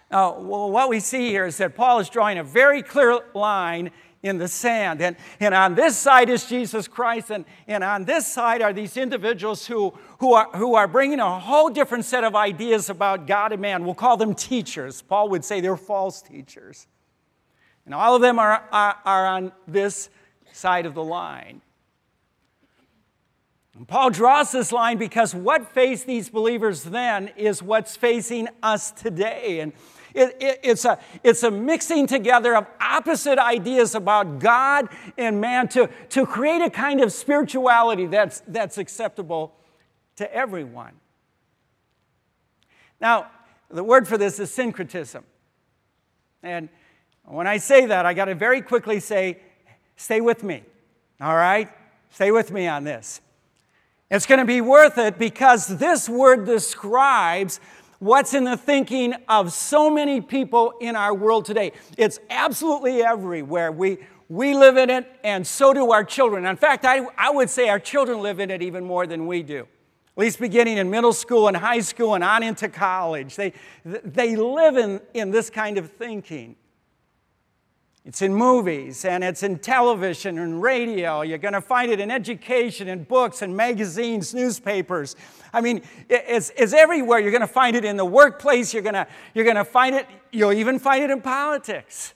Now, 0.09 0.39
what 0.39 0.89
we 0.89 0.99
see 0.99 1.29
here 1.29 1.45
is 1.45 1.57
that 1.57 1.75
Paul 1.75 1.99
is 1.99 2.09
drawing 2.09 2.37
a 2.37 2.43
very 2.43 2.81
clear 2.83 3.19
line 3.33 3.91
in 4.23 4.37
the 4.37 4.47
sand. 4.47 5.01
And, 5.01 5.15
and 5.39 5.53
on 5.53 5.75
this 5.75 5.97
side 5.97 6.29
is 6.29 6.45
Jesus 6.45 6.87
Christ, 6.87 7.31
and, 7.31 7.45
and 7.67 7.83
on 7.83 8.05
this 8.05 8.27
side 8.27 8.61
are 8.61 8.73
these 8.73 8.97
individuals 8.97 9.65
who, 9.65 9.93
who, 10.19 10.33
are, 10.33 10.49
who 10.53 10.75
are 10.75 10.87
bringing 10.87 11.19
a 11.19 11.39
whole 11.39 11.69
different 11.69 12.05
set 12.05 12.23
of 12.23 12.35
ideas 12.35 12.89
about 12.89 13.25
God 13.27 13.51
and 13.51 13.61
man. 13.61 13.83
We'll 13.83 13.95
call 13.95 14.17
them 14.17 14.35
teachers. 14.35 15.01
Paul 15.01 15.29
would 15.29 15.43
say 15.43 15.61
they're 15.61 15.77
false 15.77 16.21
teachers. 16.21 16.87
And 17.85 17.95
all 17.95 18.15
of 18.15 18.21
them 18.21 18.37
are, 18.37 18.63
are, 18.71 18.97
are 19.05 19.27
on 19.27 19.51
this 19.67 20.09
side 20.51 20.85
of 20.85 20.93
the 20.93 21.03
line. 21.03 21.61
And 23.75 23.87
Paul 23.87 24.11
draws 24.11 24.51
this 24.51 24.71
line 24.71 24.97
because 24.97 25.33
what 25.33 25.71
faced 25.73 26.05
these 26.05 26.29
believers 26.29 26.83
then 26.83 27.31
is 27.35 27.63
what's 27.63 27.95
facing 27.95 28.47
us 28.61 28.91
today. 28.91 29.61
And 29.61 29.73
it, 30.13 30.35
it, 30.39 30.59
it's, 30.63 30.85
a, 30.85 30.99
it's 31.23 31.43
a 31.43 31.51
mixing 31.51 32.07
together 32.07 32.55
of 32.55 32.67
opposite 32.79 33.39
ideas 33.39 33.95
about 33.95 34.39
God 34.39 34.89
and 35.17 35.39
man 35.39 35.67
to, 35.69 35.89
to 36.09 36.25
create 36.25 36.61
a 36.61 36.69
kind 36.69 37.01
of 37.01 37.11
spirituality 37.11 38.07
that's, 38.07 38.41
that's 38.47 38.77
acceptable 38.77 39.53
to 40.17 40.33
everyone. 40.33 40.93
Now, 42.99 43.27
the 43.69 43.83
word 43.83 44.07
for 44.07 44.17
this 44.17 44.39
is 44.39 44.53
syncretism. 44.53 45.23
And 46.43 46.69
when 47.25 47.47
I 47.47 47.57
say 47.57 47.85
that, 47.85 48.05
I 48.05 48.13
got 48.13 48.25
to 48.25 48.35
very 48.35 48.61
quickly 48.61 48.99
say, 48.99 49.39
stay 49.95 50.21
with 50.21 50.43
me, 50.43 50.63
all 51.19 51.35
right? 51.35 51.69
Stay 52.11 52.31
with 52.31 52.51
me 52.51 52.67
on 52.67 52.83
this. 52.83 53.21
It's 54.09 54.25
going 54.25 54.39
to 54.39 54.45
be 54.45 54.59
worth 54.59 54.97
it 54.97 55.17
because 55.17 55.67
this 55.67 56.09
word 56.09 56.45
describes 56.45 57.61
what's 58.01 58.33
in 58.33 58.45
the 58.45 58.57
thinking 58.57 59.13
of 59.29 59.53
so 59.53 59.87
many 59.87 60.21
people 60.21 60.73
in 60.81 60.95
our 60.95 61.13
world 61.13 61.45
today. 61.45 61.71
It's 61.97 62.19
absolutely 62.31 63.03
everywhere. 63.03 63.71
We, 63.71 63.99
we 64.27 64.55
live 64.55 64.75
in 64.77 64.89
it, 64.89 65.07
and 65.23 65.45
so 65.45 65.71
do 65.71 65.91
our 65.91 66.03
children. 66.03 66.47
In 66.47 66.55
fact, 66.55 66.83
I, 66.83 67.05
I 67.15 67.29
would 67.29 67.49
say 67.49 67.69
our 67.69 67.79
children 67.79 68.21
live 68.21 68.39
in 68.39 68.49
it 68.49 68.63
even 68.63 68.83
more 68.83 69.05
than 69.05 69.27
we 69.27 69.43
do. 69.43 69.67
At 70.17 70.17
least 70.17 70.39
beginning 70.39 70.77
in 70.77 70.89
middle 70.89 71.13
school 71.13 71.47
and 71.47 71.55
high 71.55 71.79
school 71.79 72.15
and 72.15 72.23
on 72.23 72.41
into 72.41 72.69
college. 72.69 73.35
They, 73.35 73.53
they 73.85 74.35
live 74.35 74.77
in, 74.77 74.99
in 75.13 75.29
this 75.29 75.51
kind 75.51 75.77
of 75.77 75.91
thinking. 75.91 76.55
It's 78.03 78.23
in 78.23 78.33
movies 78.33 79.05
and 79.05 79.23
it's 79.23 79.43
in 79.43 79.59
television 79.59 80.39
and 80.39 80.61
radio. 80.61 81.21
You're 81.21 81.37
going 81.37 81.53
to 81.53 81.61
find 81.61 81.91
it 81.91 81.99
in 81.99 82.09
education 82.09 82.87
and 82.87 83.07
books 83.07 83.43
and 83.43 83.55
magazines, 83.55 84.33
newspapers. 84.33 85.15
I 85.53 85.61
mean, 85.61 85.83
it's, 86.09 86.51
it's 86.57 86.73
everywhere. 86.73 87.19
You're 87.19 87.31
going 87.31 87.41
to 87.41 87.47
find 87.47 87.75
it 87.75 87.85
in 87.85 87.97
the 87.97 88.05
workplace. 88.05 88.73
You're 88.73 88.81
going 88.81 88.95
to, 88.95 89.07
you're 89.35 89.45
going 89.45 89.55
to 89.55 89.65
find 89.65 89.93
it, 89.93 90.07
you'll 90.31 90.53
even 90.53 90.79
find 90.79 91.03
it 91.03 91.11
in 91.11 91.21
politics. 91.21 92.15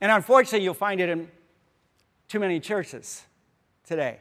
And 0.00 0.10
unfortunately, 0.10 0.64
you'll 0.64 0.74
find 0.74 1.00
it 1.00 1.10
in 1.10 1.28
too 2.28 2.38
many 2.38 2.60
churches 2.60 3.22
today. 3.86 4.18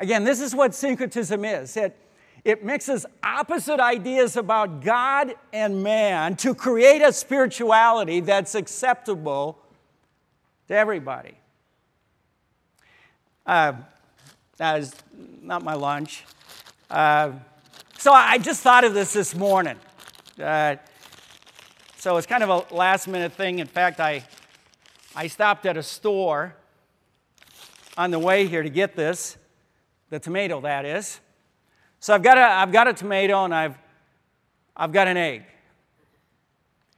Again, 0.00 0.24
this 0.24 0.40
is 0.40 0.54
what 0.54 0.74
syncretism 0.74 1.44
is. 1.44 1.76
It, 1.76 1.96
it 2.46 2.64
mixes 2.64 3.04
opposite 3.24 3.80
ideas 3.80 4.36
about 4.36 4.80
God 4.80 5.34
and 5.52 5.82
man 5.82 6.36
to 6.36 6.54
create 6.54 7.02
a 7.02 7.12
spirituality 7.12 8.20
that's 8.20 8.54
acceptable 8.54 9.58
to 10.68 10.74
everybody. 10.76 11.34
Uh, 13.44 13.72
that 14.58 14.78
is 14.78 14.94
not 15.42 15.64
my 15.64 15.74
lunch. 15.74 16.24
Uh, 16.88 17.32
so 17.98 18.12
I 18.12 18.38
just 18.38 18.62
thought 18.62 18.84
of 18.84 18.94
this 18.94 19.12
this 19.12 19.34
morning. 19.34 19.76
Uh, 20.40 20.76
so 21.96 22.16
it's 22.16 22.28
kind 22.28 22.44
of 22.44 22.70
a 22.70 22.72
last 22.72 23.08
minute 23.08 23.32
thing. 23.32 23.58
In 23.58 23.66
fact, 23.66 23.98
I, 23.98 24.22
I 25.16 25.26
stopped 25.26 25.66
at 25.66 25.76
a 25.76 25.82
store 25.82 26.54
on 27.98 28.12
the 28.12 28.20
way 28.20 28.46
here 28.46 28.62
to 28.62 28.70
get 28.70 28.94
this, 28.94 29.36
the 30.10 30.20
tomato, 30.20 30.60
that 30.60 30.84
is. 30.84 31.18
So 32.00 32.14
I've 32.14 32.22
got 32.22 32.38
a, 32.38 32.42
I've 32.42 32.72
got 32.72 32.88
a 32.88 32.92
tomato 32.92 33.44
and 33.44 33.54
I've, 33.54 33.78
I've 34.76 34.92
got 34.92 35.08
an 35.08 35.16
egg. 35.16 35.44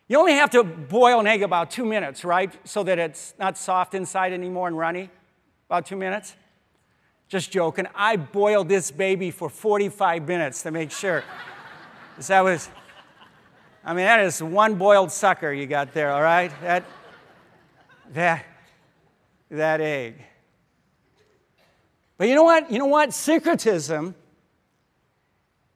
You 0.08 0.18
only 0.18 0.32
have 0.32 0.50
to 0.50 0.64
boil 0.64 1.20
an 1.20 1.26
egg 1.26 1.42
about 1.42 1.70
two 1.70 1.84
minutes, 1.84 2.24
right? 2.24 2.52
So 2.66 2.82
that 2.84 2.98
it's 2.98 3.34
not 3.38 3.58
soft 3.58 3.94
inside 3.94 4.32
anymore 4.32 4.66
and 4.66 4.76
runny. 4.76 5.10
About 5.68 5.84
two 5.84 5.96
minutes. 5.96 6.34
Just 7.28 7.50
joking. 7.50 7.86
I 7.94 8.16
boiled 8.16 8.70
this 8.70 8.90
baby 8.90 9.30
for 9.30 9.50
45 9.50 10.26
minutes 10.26 10.62
to 10.62 10.70
make 10.70 10.90
sure. 10.90 11.22
that 12.26 12.40
was, 12.40 12.70
I 13.84 13.92
mean, 13.92 14.06
that 14.06 14.20
is 14.20 14.42
one 14.42 14.76
boiled 14.76 15.12
sucker 15.12 15.52
you 15.52 15.66
got 15.66 15.92
there, 15.92 16.10
all 16.10 16.22
right? 16.22 16.50
That, 16.62 16.84
that, 18.14 18.46
that 19.50 19.82
egg. 19.82 20.22
But 22.16 22.28
you 22.28 22.34
know 22.34 22.44
what? 22.44 22.72
You 22.72 22.78
know 22.78 22.86
what? 22.86 23.12
Syncretism 23.12 24.14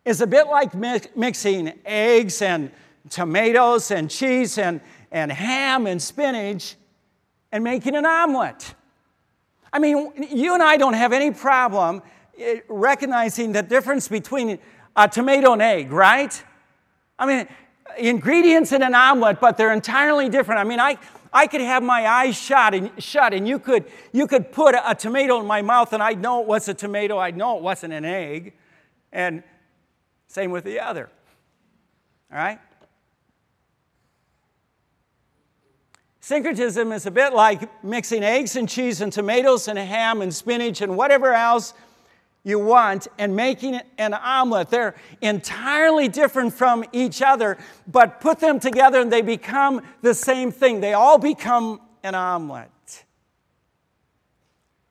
is 0.04 0.20
a 0.20 0.26
bit 0.26 0.48
like 0.48 0.74
mixing 1.16 1.72
eggs 1.84 2.42
and 2.42 2.70
tomatoes 3.08 3.90
and 3.90 4.10
cheese 4.10 4.58
and, 4.58 4.80
and 5.10 5.30
ham 5.30 5.86
and 5.86 6.02
spinach 6.02 6.76
and 7.52 7.62
making 7.62 7.94
an 7.94 8.06
omelet. 8.06 8.74
I 9.72 9.78
mean, 9.78 10.12
you 10.30 10.54
and 10.54 10.62
I 10.62 10.76
don't 10.76 10.94
have 10.94 11.12
any 11.12 11.30
problem 11.30 12.02
eh, 12.38 12.60
recognizing 12.68 13.52
the 13.52 13.62
difference 13.62 14.08
between 14.08 14.58
a 14.96 15.08
tomato 15.08 15.52
and 15.52 15.62
egg, 15.62 15.92
right? 15.92 16.42
I 17.18 17.26
mean, 17.26 17.48
ingredients 17.96 18.72
in 18.72 18.82
an 18.82 18.94
omelet, 18.94 19.40
but 19.40 19.56
they're 19.56 19.72
entirely 19.72 20.28
different. 20.28 20.60
I 20.60 20.64
mean, 20.64 20.80
I, 20.80 20.98
I 21.32 21.46
could 21.46 21.60
have 21.60 21.82
my 21.82 22.06
eyes 22.06 22.36
shut 22.36 22.74
and, 22.74 22.90
shut 23.02 23.32
and 23.32 23.46
you 23.46 23.58
could, 23.58 23.84
you 24.12 24.26
could 24.26 24.52
put 24.52 24.74
a 24.74 24.94
tomato 24.94 25.40
in 25.40 25.46
my 25.46 25.62
mouth 25.62 25.92
and 25.92 26.02
I'd 26.02 26.20
know 26.20 26.42
it 26.42 26.46
was 26.46 26.68
a 26.68 26.74
tomato, 26.74 27.18
I'd 27.18 27.36
know 27.36 27.56
it 27.56 27.62
wasn't 27.62 27.92
an 27.92 28.04
egg. 28.04 28.54
And 29.12 29.42
same 30.32 30.50
with 30.50 30.64
the 30.64 30.80
other. 30.80 31.10
All 32.32 32.38
right? 32.38 32.58
Syncretism 36.20 36.90
is 36.90 37.04
a 37.04 37.10
bit 37.10 37.34
like 37.34 37.84
mixing 37.84 38.24
eggs 38.24 38.56
and 38.56 38.66
cheese 38.66 39.02
and 39.02 39.12
tomatoes 39.12 39.68
and 39.68 39.78
ham 39.78 40.22
and 40.22 40.34
spinach 40.34 40.80
and 40.80 40.96
whatever 40.96 41.34
else 41.34 41.74
you 42.44 42.58
want 42.58 43.08
and 43.18 43.36
making 43.36 43.78
an 43.98 44.14
omelet. 44.14 44.70
They're 44.70 44.94
entirely 45.20 46.08
different 46.08 46.54
from 46.54 46.86
each 46.92 47.20
other, 47.20 47.58
but 47.86 48.22
put 48.22 48.40
them 48.40 48.58
together 48.58 49.00
and 49.00 49.12
they 49.12 49.20
become 49.20 49.82
the 50.00 50.14
same 50.14 50.50
thing. 50.50 50.80
They 50.80 50.94
all 50.94 51.18
become 51.18 51.78
an 52.02 52.14
omelet. 52.14 52.70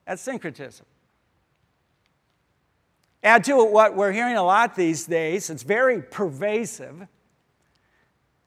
That's 0.06 0.22
syncretism. 0.22 0.86
Add 3.24 3.44
to 3.46 3.62
it 3.62 3.72
what 3.72 3.96
we're 3.96 4.12
hearing 4.12 4.36
a 4.36 4.44
lot 4.44 4.76
these 4.76 5.06
days, 5.06 5.50
it's 5.50 5.64
very 5.64 6.02
pervasive. 6.02 7.08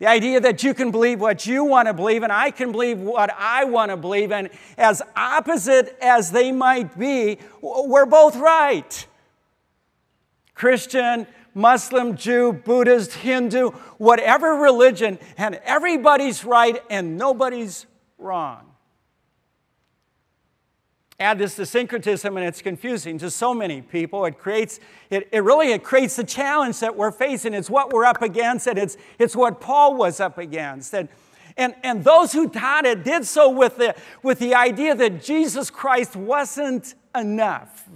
The 0.00 0.06
idea 0.08 0.40
that 0.40 0.64
you 0.64 0.74
can 0.74 0.90
believe 0.90 1.20
what 1.20 1.46
you 1.46 1.64
want 1.64 1.86
to 1.86 1.94
believe 1.94 2.24
and 2.24 2.32
I 2.32 2.50
can 2.50 2.72
believe 2.72 2.98
what 2.98 3.32
I 3.38 3.64
want 3.64 3.90
to 3.90 3.96
believe, 3.96 4.32
and 4.32 4.50
as 4.76 5.00
opposite 5.14 5.96
as 6.02 6.32
they 6.32 6.50
might 6.50 6.98
be, 6.98 7.38
we're 7.62 8.04
both 8.04 8.36
right. 8.36 9.06
Christian, 10.54 11.26
Muslim, 11.54 12.16
Jew, 12.16 12.52
Buddhist, 12.52 13.12
Hindu, 13.14 13.70
whatever 13.98 14.54
religion, 14.54 15.18
and 15.36 15.60
everybody's 15.64 16.44
right 16.44 16.82
and 16.90 17.16
nobody's 17.16 17.86
wrong. 18.18 18.73
Add 21.20 21.38
this 21.38 21.54
to 21.56 21.66
syncretism 21.66 22.36
and 22.36 22.44
it's 22.44 22.60
confusing 22.60 23.18
to 23.18 23.30
so 23.30 23.54
many 23.54 23.82
people. 23.82 24.24
It 24.24 24.38
creates, 24.38 24.80
it, 25.10 25.28
it 25.30 25.44
really 25.44 25.72
it 25.72 25.84
creates 25.84 26.16
the 26.16 26.24
challenge 26.24 26.80
that 26.80 26.96
we're 26.96 27.12
facing. 27.12 27.54
It's 27.54 27.70
what 27.70 27.92
we're 27.92 28.04
up 28.04 28.20
against, 28.20 28.66
and 28.66 28.78
it's, 28.78 28.96
it's 29.18 29.36
what 29.36 29.60
Paul 29.60 29.94
was 29.94 30.18
up 30.18 30.38
against. 30.38 30.92
And, 30.92 31.08
and, 31.56 31.74
and 31.84 32.02
those 32.02 32.32
who 32.32 32.48
taught 32.48 32.84
it 32.84 33.04
did 33.04 33.24
so 33.26 33.48
with 33.48 33.76
the, 33.76 33.94
with 34.24 34.40
the 34.40 34.56
idea 34.56 34.96
that 34.96 35.22
Jesus 35.22 35.70
Christ 35.70 36.16
wasn't 36.16 36.94
enough. 37.14 37.88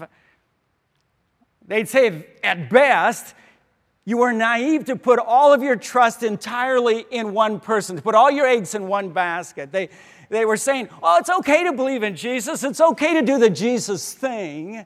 They'd 1.66 1.88
say, 1.88 2.26
at 2.44 2.70
best, 2.70 3.34
you 4.04 4.22
are 4.22 4.32
naive 4.32 4.87
to 4.87 4.96
put 4.96 5.18
all 5.18 5.52
of 5.52 5.62
your 5.62 5.76
trust 5.76 6.22
entirely 6.22 7.04
in 7.10 7.34
one 7.34 7.58
person, 7.60 7.96
to 7.96 8.02
put 8.02 8.14
all 8.14 8.30
your 8.30 8.46
eggs 8.46 8.75
in 8.75 8.87
one 8.87 9.10
basket. 9.10 9.70
They, 9.70 9.90
they 10.28 10.44
were 10.44 10.56
saying, 10.56 10.88
oh, 11.02 11.18
it's 11.18 11.30
okay 11.30 11.64
to 11.64 11.73
believe 11.73 12.02
in 12.02 12.16
Jesus, 12.16 12.64
it's 12.64 12.80
okay 12.80 13.14
to 13.14 13.23
do 13.23 13.38
the 13.38 13.50
Jesus 13.50 14.12
thing. 14.12 14.85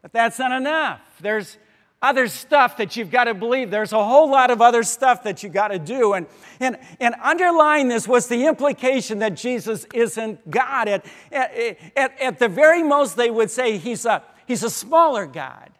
But 0.00 0.12
that's 0.12 0.38
not 0.38 0.52
enough. 0.52 1.00
There's 1.20 1.58
other 2.02 2.26
stuff 2.26 2.76
that 2.78 2.96
you've 2.96 3.12
got 3.12 3.24
to 3.24 3.34
believe. 3.34 3.70
There's 3.70 3.92
a 3.92 4.04
whole 4.04 4.28
lot 4.28 4.50
of 4.50 4.60
other 4.60 4.82
stuff 4.82 5.22
that 5.22 5.44
you've 5.44 5.52
got 5.52 5.68
to 5.68 5.78
do. 5.78 6.14
And, 6.14 6.26
and, 6.58 6.76
and 6.98 7.14
underlying 7.22 7.86
this 7.86 8.08
was 8.08 8.26
the 8.26 8.46
implication 8.46 9.20
that 9.20 9.36
Jesus 9.36 9.86
isn't 9.94 10.50
God. 10.50 10.88
At, 10.88 11.06
at, 11.30 12.20
at 12.20 12.38
the 12.40 12.48
very 12.48 12.82
most, 12.82 13.16
they 13.16 13.30
would 13.30 13.52
say 13.52 13.78
he's 13.78 14.04
a, 14.04 14.24
he's 14.46 14.64
a 14.64 14.70
smaller 14.70 15.26
God. 15.26 15.70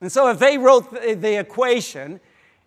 And 0.00 0.10
so 0.10 0.28
if 0.28 0.38
they 0.38 0.56
wrote 0.56 0.92
the, 0.92 1.14
the 1.14 1.40
equation, 1.40 2.20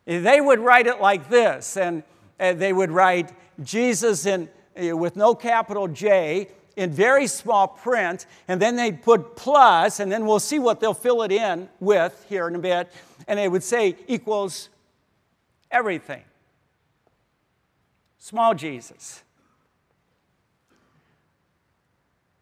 they 0.05 0.41
would 0.41 0.59
write 0.59 0.87
it 0.87 0.99
like 0.99 1.29
this. 1.29 1.77
And 1.77 2.03
they 2.37 2.73
would 2.73 2.91
write 2.91 3.31
Jesus 3.63 4.25
in, 4.25 4.49
eh, 4.75 4.91
with 4.91 5.15
no 5.15 5.35
capital 5.35 5.87
J 5.87 6.49
in 6.75 6.91
very 6.91 7.27
small 7.27 7.67
print, 7.67 8.25
and 8.47 8.61
then 8.61 8.75
they'd 8.75 9.01
put 9.01 9.35
plus, 9.35 9.99
and 9.99 10.11
then 10.11 10.25
we'll 10.25 10.39
see 10.39 10.59
what 10.59 10.79
they'll 10.79 10.93
fill 10.93 11.21
it 11.23 11.31
in 11.31 11.69
with 11.79 12.25
here 12.27 12.47
in 12.47 12.55
a 12.55 12.59
bit, 12.59 12.91
and 13.27 13.39
they 13.39 13.47
would 13.47 13.63
say 13.63 13.95
equals 14.07 14.69
everything. 15.71 16.23
Small 18.17 18.53
Jesus. 18.53 19.23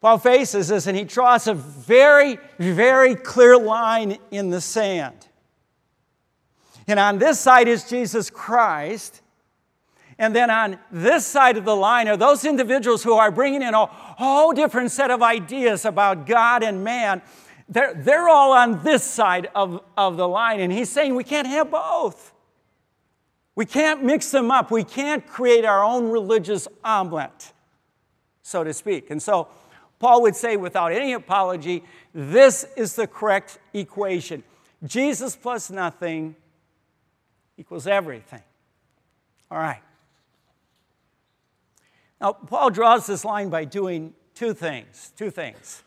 Paul 0.04 0.18
faces 0.18 0.68
this 0.68 0.88
and 0.88 0.98
he 0.98 1.06
draws 1.06 1.48
a 1.48 1.54
very, 1.54 2.38
very 2.60 3.16
clear 3.16 3.58
line 3.58 4.18
in 4.32 4.50
the 4.50 4.60
sand. 4.60 5.28
And 6.88 7.00
on 7.00 7.20
this 7.20 7.40
side 7.40 7.70
is 7.70 7.90
Jesus 7.90 8.30
Christ, 8.30 9.22
and 10.20 10.36
then 10.36 10.50
on 10.50 10.78
this 10.92 11.26
side 11.26 11.58
of 11.58 11.66
the 11.66 11.76
line 11.76 12.08
are 12.08 12.18
those 12.18 12.46
individuals 12.46 13.04
who 13.04 13.14
are 13.14 13.32
bringing 13.32 13.62
in 13.62 13.74
a 13.74 13.86
whole 13.86 14.54
different 14.54 14.92
set 14.92 15.12
of 15.12 15.22
ideas 15.22 15.86
about 15.86 16.26
God 16.26 16.64
and 16.64 16.84
man. 16.84 17.22
They're, 17.70 17.94
they're 17.94 18.30
all 18.30 18.52
on 18.52 18.84
this 18.84 19.04
side 19.04 19.50
of, 19.56 19.84
of 19.98 20.18
the 20.18 20.28
line. 20.28 20.60
And 20.60 20.72
he's 20.72 20.90
saying 20.90 21.16
we 21.16 21.24
can't 21.24 21.48
have 21.48 21.72
both. 21.72 22.34
We 23.56 23.66
can't 23.66 24.04
mix 24.04 24.32
them 24.32 24.52
up. 24.52 24.72
We 24.72 24.84
can't 24.84 25.26
create 25.28 25.66
our 25.66 25.84
own 25.84 26.10
religious 26.10 26.68
omelet, 26.84 27.54
so 28.42 28.64
to 28.64 28.74
speak. 28.74 29.10
And 29.12 29.22
so 29.22 29.48
Paul 30.00 30.24
would 30.24 30.36
say, 30.36 30.58
without 30.58 30.92
any 30.92 31.14
apology, 31.14 31.84
this 32.14 32.66
is 32.76 32.96
the 32.96 33.08
correct 33.08 33.60
equation 33.74 34.44
Jesus 34.86 35.36
plus 35.36 35.70
nothing 35.70 36.36
equals 37.58 37.88
everything. 37.88 38.42
All 39.50 39.58
right. 39.58 39.82
Now, 42.24 42.32
Paul 42.32 42.70
draws 42.70 43.06
this 43.06 43.26
line 43.26 43.50
by 43.50 43.66
doing 43.66 44.14
two 44.34 44.54
things. 44.54 45.12
Two 45.18 45.30
things. 45.30 45.84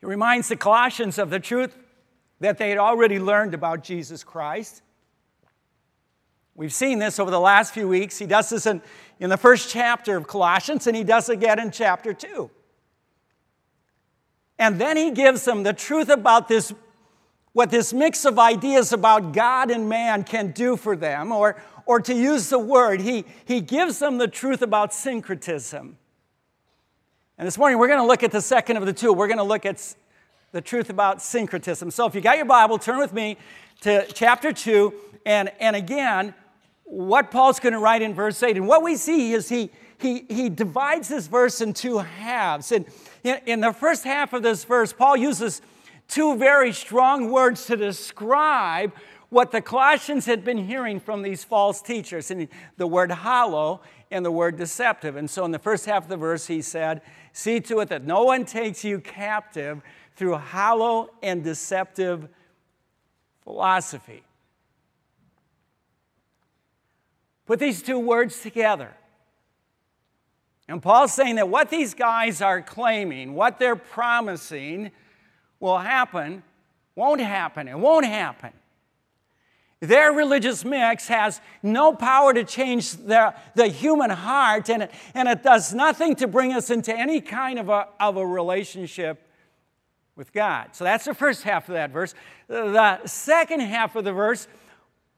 He 0.00 0.06
reminds 0.06 0.48
the 0.48 0.56
Colossians 0.56 1.18
of 1.18 1.28
the 1.28 1.38
truth 1.38 1.76
that 2.40 2.56
they 2.56 2.70
had 2.70 2.78
already 2.78 3.18
learned 3.18 3.52
about 3.52 3.84
Jesus 3.84 4.24
Christ. 4.24 4.80
We've 6.54 6.72
seen 6.72 6.98
this 6.98 7.18
over 7.18 7.30
the 7.30 7.38
last 7.38 7.74
few 7.74 7.86
weeks. 7.86 8.16
He 8.16 8.24
does 8.24 8.48
this 8.48 8.64
in, 8.64 8.80
in 9.20 9.28
the 9.28 9.36
first 9.36 9.68
chapter 9.68 10.16
of 10.16 10.26
Colossians, 10.26 10.86
and 10.86 10.96
he 10.96 11.04
does 11.04 11.28
it 11.28 11.34
again 11.34 11.58
in 11.58 11.70
chapter 11.70 12.14
2. 12.14 12.50
And 14.58 14.80
then 14.80 14.96
he 14.96 15.10
gives 15.10 15.44
them 15.44 15.62
the 15.62 15.74
truth 15.74 16.08
about 16.08 16.48
this 16.48 16.72
what 17.56 17.70
this 17.70 17.94
mix 17.94 18.26
of 18.26 18.38
ideas 18.38 18.92
about 18.92 19.32
God 19.32 19.70
and 19.70 19.88
man 19.88 20.24
can 20.24 20.50
do 20.50 20.76
for 20.76 20.94
them, 20.94 21.32
or, 21.32 21.56
or 21.86 22.02
to 22.02 22.14
use 22.14 22.50
the 22.50 22.58
word, 22.58 23.00
he, 23.00 23.24
he 23.46 23.62
gives 23.62 23.98
them 23.98 24.18
the 24.18 24.28
truth 24.28 24.60
about 24.60 24.92
syncretism. 24.92 25.96
And 27.38 27.46
this 27.46 27.56
morning 27.56 27.78
we're 27.78 27.86
going 27.88 27.98
to 27.98 28.06
look 28.06 28.22
at 28.22 28.30
the 28.30 28.42
second 28.42 28.76
of 28.76 28.84
the 28.84 28.92
two. 28.92 29.10
We're 29.10 29.26
going 29.26 29.38
to 29.38 29.42
look 29.42 29.64
at 29.64 29.94
the 30.52 30.60
truth 30.60 30.90
about 30.90 31.22
syncretism. 31.22 31.90
So 31.92 32.04
if 32.04 32.14
you 32.14 32.20
got 32.20 32.36
your 32.36 32.44
Bible, 32.44 32.76
turn 32.76 32.98
with 32.98 33.14
me 33.14 33.38
to 33.80 34.06
chapter 34.12 34.52
2. 34.52 34.92
And, 35.24 35.50
and 35.58 35.74
again, 35.74 36.34
what 36.84 37.30
Paul's 37.30 37.58
going 37.58 37.72
to 37.72 37.78
write 37.78 38.02
in 38.02 38.12
verse 38.12 38.42
8. 38.42 38.58
And 38.58 38.68
what 38.68 38.82
we 38.82 38.96
see 38.96 39.32
is 39.32 39.48
he, 39.48 39.70
he, 39.96 40.26
he 40.28 40.50
divides 40.50 41.08
this 41.08 41.26
verse 41.26 41.62
in 41.62 41.72
two 41.72 41.96
halves. 42.00 42.70
And 42.70 42.84
in, 43.24 43.40
in 43.46 43.60
the 43.60 43.72
first 43.72 44.04
half 44.04 44.34
of 44.34 44.42
this 44.42 44.64
verse, 44.64 44.92
Paul 44.92 45.16
uses 45.16 45.62
two 46.08 46.36
very 46.36 46.72
strong 46.72 47.30
words 47.30 47.66
to 47.66 47.76
describe 47.76 48.92
what 49.28 49.50
the 49.50 49.60
Colossians 49.60 50.26
had 50.26 50.44
been 50.44 50.58
hearing 50.58 51.00
from 51.00 51.22
these 51.22 51.44
false 51.44 51.82
teachers 51.82 52.30
and 52.30 52.48
the 52.76 52.86
word 52.86 53.10
hollow 53.10 53.80
and 54.10 54.24
the 54.24 54.30
word 54.30 54.56
deceptive. 54.56 55.16
And 55.16 55.28
so 55.28 55.44
in 55.44 55.50
the 55.50 55.58
first 55.58 55.84
half 55.86 56.04
of 56.04 56.08
the 56.08 56.16
verse, 56.16 56.46
he 56.46 56.62
said, 56.62 57.02
See 57.32 57.60
to 57.60 57.80
it 57.80 57.88
that 57.88 58.04
no 58.04 58.22
one 58.22 58.44
takes 58.44 58.84
you 58.84 59.00
captive 59.00 59.82
through 60.14 60.36
hollow 60.36 61.10
and 61.22 61.42
deceptive 61.42 62.28
philosophy. 63.42 64.22
Put 67.46 67.58
these 67.58 67.82
two 67.82 67.98
words 67.98 68.40
together. 68.40 68.94
And 70.68 70.82
Paul's 70.82 71.12
saying 71.12 71.36
that 71.36 71.48
what 71.48 71.70
these 71.70 71.94
guys 71.94 72.42
are 72.42 72.60
claiming, 72.60 73.34
what 73.34 73.58
they're 73.58 73.76
promising, 73.76 74.90
will 75.60 75.78
happen 75.78 76.42
won't 76.96 77.20
happen. 77.20 77.68
It 77.68 77.78
won't 77.78 78.06
happen. 78.06 78.52
Their 79.80 80.12
religious 80.12 80.64
mix 80.64 81.06
has 81.08 81.40
no 81.62 81.92
power 81.92 82.32
to 82.32 82.42
change 82.44 82.92
the, 82.92 83.34
the 83.54 83.68
human 83.68 84.08
heart, 84.08 84.70
and 84.70 84.84
it, 84.84 84.90
and 85.14 85.28
it 85.28 85.42
does 85.42 85.74
nothing 85.74 86.16
to 86.16 86.26
bring 86.26 86.54
us 86.54 86.70
into 86.70 86.96
any 86.96 87.20
kind 87.20 87.58
of 87.58 87.68
a, 87.68 87.88
of 88.00 88.16
a 88.16 88.26
relationship 88.26 89.28
with 90.16 90.32
God. 90.32 90.70
So 90.72 90.84
that's 90.84 91.04
the 91.04 91.12
first 91.12 91.42
half 91.42 91.68
of 91.68 91.74
that 91.74 91.90
verse. 91.90 92.14
The 92.48 93.06
second 93.06 93.60
half 93.60 93.94
of 93.96 94.04
the 94.04 94.14
verse, 94.14 94.48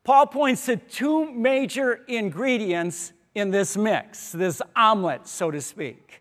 Paul 0.03 0.27
points 0.27 0.66
to 0.66 0.77
two 0.77 1.31
major 1.31 2.01
ingredients 2.09 3.12
in 3.37 3.53
this 3.53 3.77
mix, 3.77 4.33
this 4.33 4.61
omelet, 4.74 5.29
so 5.29 5.53
to 5.53 5.61
speak. 5.61 6.20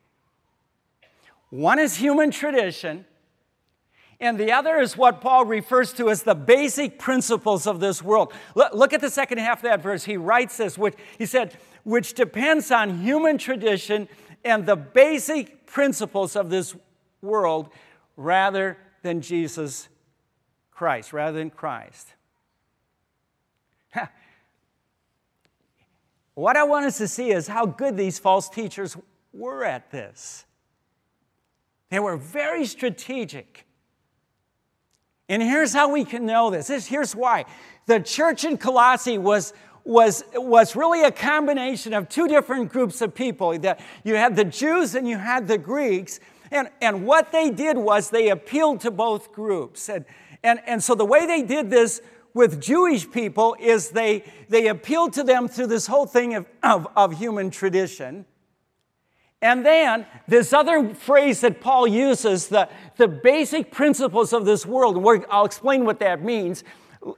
One 1.50 1.80
is 1.80 1.96
human 1.98 2.30
tradition, 2.30 3.06
and 4.20 4.40
the 4.40 4.52
other 4.52 4.78
is 4.78 4.98
what 4.98 5.22
Paul 5.22 5.46
refers 5.46 5.94
to 5.94 6.10
as 6.10 6.24
the 6.24 6.34
basic 6.34 6.98
principles 6.98 7.68
of 7.68 7.80
this 7.80 8.02
world. 8.02 8.34
Look 8.56 8.94
at 8.94 9.02
the 9.02 9.12
second 9.12 9.38
half 9.38 9.60
of 9.60 9.64
that 9.64 9.84
verse. 9.84 10.04
He 10.06 10.18
writes 10.18 10.58
this, 10.58 10.78
which 10.78 10.96
he 11.20 11.26
said, 11.28 11.56
which 11.84 12.16
depends 12.16 12.72
on 12.72 13.02
human 13.02 13.38
tradition 13.38 14.08
and 14.44 14.66
the 14.66 14.76
basic 14.76 15.68
principles 15.68 16.36
of 16.36 16.50
this 16.50 16.76
world 17.22 17.70
rather 18.16 18.78
than 19.04 19.22
Jesus 19.22 19.88
Christ, 20.72 21.14
rather 21.14 21.38
than 21.38 21.52
Christ. 21.52 22.14
what 26.34 26.58
I 26.58 26.64
want 26.64 26.88
us 26.88 26.98
to 26.98 27.08
see 27.08 27.30
is 27.32 27.48
how 27.48 27.68
good 27.68 27.98
these 27.98 28.18
false 28.18 28.50
teachers 28.50 28.98
were 29.32 29.64
at 29.64 29.92
this. 29.92 30.46
They 31.90 32.00
were 32.00 32.18
very 32.18 32.66
strategic. 32.66 33.67
And 35.30 35.42
here's 35.42 35.74
how 35.74 35.92
we 35.92 36.06
can 36.06 36.26
know 36.26 36.50
this. 36.50 36.88
Here's 36.88 37.16
why. 37.16 37.46
The 37.86 38.00
church 38.00 38.46
in 38.46 38.58
Colossae 38.58 39.18
was, 39.18 39.54
was, 39.84 40.24
was 40.34 40.76
really 40.76 41.04
a 41.04 41.12
combination 41.12 41.94
of 41.94 42.08
two 42.08 42.28
different 42.28 42.72
groups 42.72 43.02
of 43.02 43.14
people. 43.14 43.54
You 43.54 44.16
had 44.16 44.36
the 44.36 44.46
Jews 44.46 44.96
and 44.96 45.08
you 45.08 45.18
had 45.18 45.48
the 45.48 45.58
Greeks. 45.58 46.20
And, 46.52 46.70
and 46.82 47.06
what 47.06 47.32
they 47.32 47.50
did 47.50 47.78
was 47.78 48.10
they 48.10 48.30
appealed 48.30 48.82
to 48.82 48.92
both 48.92 49.34
groups. 49.34 49.90
And, 49.90 50.06
and, 50.44 50.62
and 50.66 50.82
so 50.82 50.96
the 50.96 51.06
way 51.06 51.26
they 51.26 51.44
did 51.44 51.70
this 51.70 52.02
with 52.34 52.62
Jewish 52.62 53.10
people 53.10 53.56
is 53.60 53.90
they, 53.90 54.24
they 54.48 54.68
appealed 54.68 55.14
to 55.14 55.24
them 55.24 55.48
through 55.48 55.68
this 55.68 55.88
whole 55.88 56.06
thing 56.06 56.36
of, 56.36 56.46
of, 56.64 56.88
of 56.96 57.18
human 57.18 57.50
tradition. 57.50 58.26
And 59.42 59.66
then 59.66 60.06
this 60.28 60.52
other 60.52 60.94
phrase 60.96 61.42
that 61.42 61.62
Paul 61.62 61.88
uses, 61.88 62.48
the, 62.48 62.70
the 62.96 63.08
basic 63.08 63.72
principles 63.72 64.34
of 64.34 64.46
this 64.46 64.66
world, 64.66 64.98
and 64.98 65.26
I'll 65.30 65.46
explain 65.46 65.86
what 65.86 66.00
that 66.00 66.24
means 66.24 66.64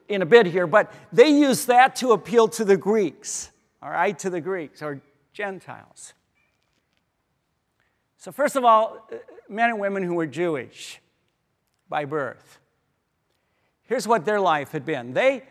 in 0.09 0.21
a 0.21 0.25
bit 0.25 0.45
here, 0.45 0.67
but 0.67 0.91
they 1.13 1.29
use 1.29 1.65
that 1.65 1.95
to 1.97 2.11
appeal 2.11 2.47
to 2.49 2.65
the 2.65 2.75
Greeks, 2.75 3.51
all 3.81 3.89
right, 3.89 4.17
to 4.19 4.29
the 4.29 4.41
Greeks 4.41 4.81
or 4.81 5.01
Gentiles. 5.31 6.13
So, 8.17 8.33
first 8.33 8.57
of 8.57 8.65
all, 8.65 9.09
men 9.47 9.69
and 9.69 9.79
women 9.79 10.03
who 10.03 10.15
were 10.15 10.27
Jewish 10.27 10.99
by 11.87 12.03
birth, 12.03 12.59
here's 13.85 14.05
what 14.05 14.25
their 14.25 14.41
life 14.41 14.73
had 14.73 14.85
been. 14.85 15.13
They, 15.13 15.43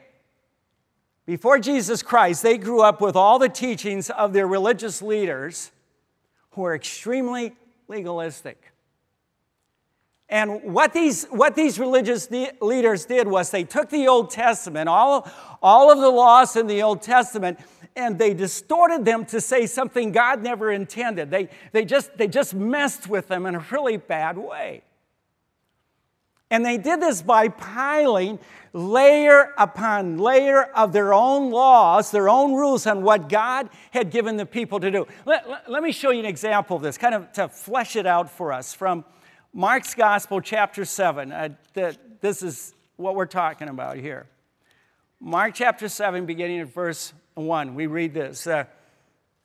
before 1.24 1.58
Jesus 1.58 2.02
Christ, 2.02 2.42
they 2.42 2.58
grew 2.58 2.82
up 2.82 3.00
with 3.00 3.16
all 3.16 3.38
the 3.38 3.48
teachings 3.48 4.10
of 4.10 4.34
their 4.34 4.46
religious 4.46 5.00
leaders 5.00 5.72
who 6.50 6.62
were 6.62 6.74
extremely 6.74 7.56
legalistic. 7.88 8.72
And 10.28 10.74
what 10.74 10.92
these, 10.92 11.24
what 11.26 11.54
these 11.54 11.78
religious 11.78 12.30
leaders 12.60 13.06
did 13.06 13.26
was 13.26 13.50
they 13.50 13.64
took 13.64 13.88
the 13.88 14.08
Old 14.08 14.30
Testament, 14.30 14.88
all, 14.88 15.30
all 15.62 15.90
of 15.90 15.98
the 15.98 16.10
laws 16.10 16.54
in 16.54 16.66
the 16.66 16.82
Old 16.82 17.00
Testament, 17.00 17.58
and 17.96 18.18
they 18.18 18.34
distorted 18.34 19.06
them 19.06 19.24
to 19.26 19.40
say 19.40 19.66
something 19.66 20.12
God 20.12 20.42
never 20.42 20.70
intended. 20.70 21.30
They, 21.30 21.48
they, 21.72 21.86
just, 21.86 22.16
they 22.18 22.28
just 22.28 22.54
messed 22.54 23.08
with 23.08 23.28
them 23.28 23.46
in 23.46 23.54
a 23.54 23.64
really 23.70 23.96
bad 23.96 24.36
way. 24.36 24.82
And 26.50 26.64
they 26.64 26.78
did 26.78 27.00
this 27.00 27.20
by 27.20 27.48
piling 27.48 28.38
layer 28.72 29.52
upon 29.58 30.18
layer 30.18 30.64
of 30.64 30.92
their 30.92 31.12
own 31.12 31.50
laws, 31.50 32.10
their 32.10 32.28
own 32.28 32.54
rules 32.54 32.86
on 32.86 33.02
what 33.02 33.28
God 33.28 33.68
had 33.90 34.10
given 34.10 34.36
the 34.36 34.46
people 34.46 34.80
to 34.80 34.90
do. 34.90 35.06
Let, 35.26 35.48
let, 35.48 35.70
let 35.70 35.82
me 35.82 35.92
show 35.92 36.10
you 36.10 36.20
an 36.20 36.26
example 36.26 36.76
of 36.76 36.82
this, 36.82 36.96
kind 36.96 37.14
of 37.14 37.32
to 37.32 37.48
flesh 37.48 37.96
it 37.96 38.06
out 38.06 38.30
for 38.30 38.52
us 38.52 38.72
from 38.72 39.04
Mark's 39.52 39.94
Gospel, 39.94 40.40
chapter 40.40 40.84
7. 40.84 41.32
Uh, 41.32 41.48
the, 41.74 41.96
this 42.20 42.42
is 42.42 42.74
what 42.96 43.14
we're 43.14 43.26
talking 43.26 43.68
about 43.68 43.96
here. 43.96 44.26
Mark 45.20 45.54
chapter 45.54 45.88
7, 45.88 46.26
beginning 46.26 46.60
at 46.60 46.72
verse 46.72 47.12
1, 47.34 47.74
we 47.74 47.86
read 47.86 48.14
this. 48.14 48.46
Uh, 48.46 48.64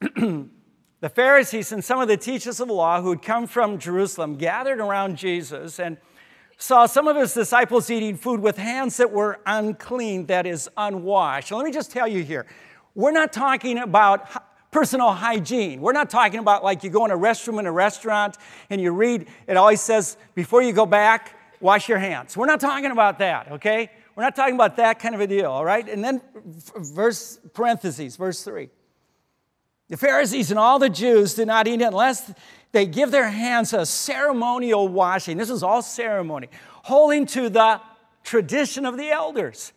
the 0.00 1.08
Pharisees 1.08 1.72
and 1.72 1.84
some 1.84 2.00
of 2.00 2.08
the 2.08 2.16
teachers 2.16 2.60
of 2.60 2.68
the 2.68 2.74
law 2.74 3.02
who 3.02 3.10
had 3.10 3.22
come 3.22 3.46
from 3.46 3.78
Jerusalem 3.78 4.36
gathered 4.36 4.78
around 4.78 5.16
Jesus 5.16 5.78
and 5.78 5.96
saw 6.56 6.86
some 6.86 7.08
of 7.08 7.16
his 7.16 7.34
disciples 7.34 7.90
eating 7.90 8.16
food 8.16 8.40
with 8.40 8.56
hands 8.56 8.96
that 8.98 9.10
were 9.10 9.40
unclean, 9.46 10.26
that 10.26 10.46
is, 10.46 10.68
unwashed. 10.76 11.52
let 11.52 11.64
me 11.64 11.72
just 11.72 11.90
tell 11.90 12.08
you 12.08 12.22
here 12.22 12.46
we're 12.94 13.12
not 13.12 13.32
talking 13.32 13.78
about 13.78 14.28
personal 14.70 15.12
hygiene. 15.12 15.80
We're 15.80 15.92
not 15.92 16.10
talking 16.10 16.40
about 16.40 16.64
like 16.64 16.82
you 16.82 16.90
go 16.90 17.04
in 17.04 17.10
a 17.10 17.16
restroom 17.16 17.60
in 17.60 17.66
a 17.66 17.72
restaurant 17.72 18.36
and 18.70 18.80
you 18.80 18.92
read, 18.92 19.28
it 19.46 19.56
always 19.56 19.80
says, 19.80 20.16
before 20.34 20.62
you 20.62 20.72
go 20.72 20.84
back, 20.84 21.36
wash 21.60 21.88
your 21.88 21.98
hands. 21.98 22.36
We're 22.36 22.46
not 22.46 22.60
talking 22.60 22.90
about 22.90 23.18
that, 23.20 23.52
okay? 23.52 23.90
We're 24.16 24.24
not 24.24 24.34
talking 24.34 24.56
about 24.56 24.76
that 24.76 24.98
kind 24.98 25.14
of 25.14 25.20
a 25.20 25.26
deal, 25.26 25.50
all 25.50 25.64
right? 25.64 25.88
And 25.88 26.04
then 26.04 26.20
verse 26.76 27.38
parentheses, 27.52 28.16
verse 28.16 28.42
3. 28.42 28.68
The 29.88 29.96
Pharisees 29.96 30.50
and 30.50 30.58
all 30.58 30.78
the 30.78 30.88
Jews 30.88 31.34
did 31.34 31.46
not 31.46 31.68
eat 31.68 31.80
unless 31.80 32.32
they 32.74 32.86
give 32.86 33.12
their 33.12 33.30
hands 33.30 33.72
a 33.72 33.86
ceremonial 33.86 34.88
washing. 34.88 35.38
This 35.38 35.48
is 35.48 35.62
all 35.62 35.80
ceremony, 35.80 36.48
holding 36.82 37.24
to 37.26 37.48
the 37.48 37.80
tradition 38.24 38.84
of 38.84 38.96
the 38.96 39.10
elders. 39.10 39.72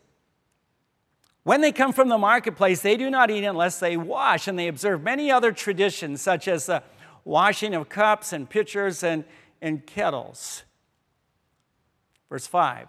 When 1.43 1.61
they 1.61 1.71
come 1.71 1.93
from 1.93 2.09
the 2.09 2.17
marketplace, 2.17 2.81
they 2.81 2.97
do 2.97 3.11
not 3.11 3.29
eat 3.29 3.45
unless 3.45 3.79
they 3.79 3.97
wash, 3.97 4.47
and 4.47 4.57
they 4.57 4.67
observe 4.67 5.03
many 5.03 5.31
other 5.31 5.51
traditions, 5.51 6.23
such 6.23 6.47
as 6.47 6.65
the 6.65 6.81
washing 7.23 7.75
of 7.75 7.87
cups 7.87 8.33
and 8.33 8.49
pitchers 8.49 9.03
and, 9.03 9.23
and 9.61 9.85
kettles. 9.85 10.63
Verse 12.29 12.47
5. 12.47 12.87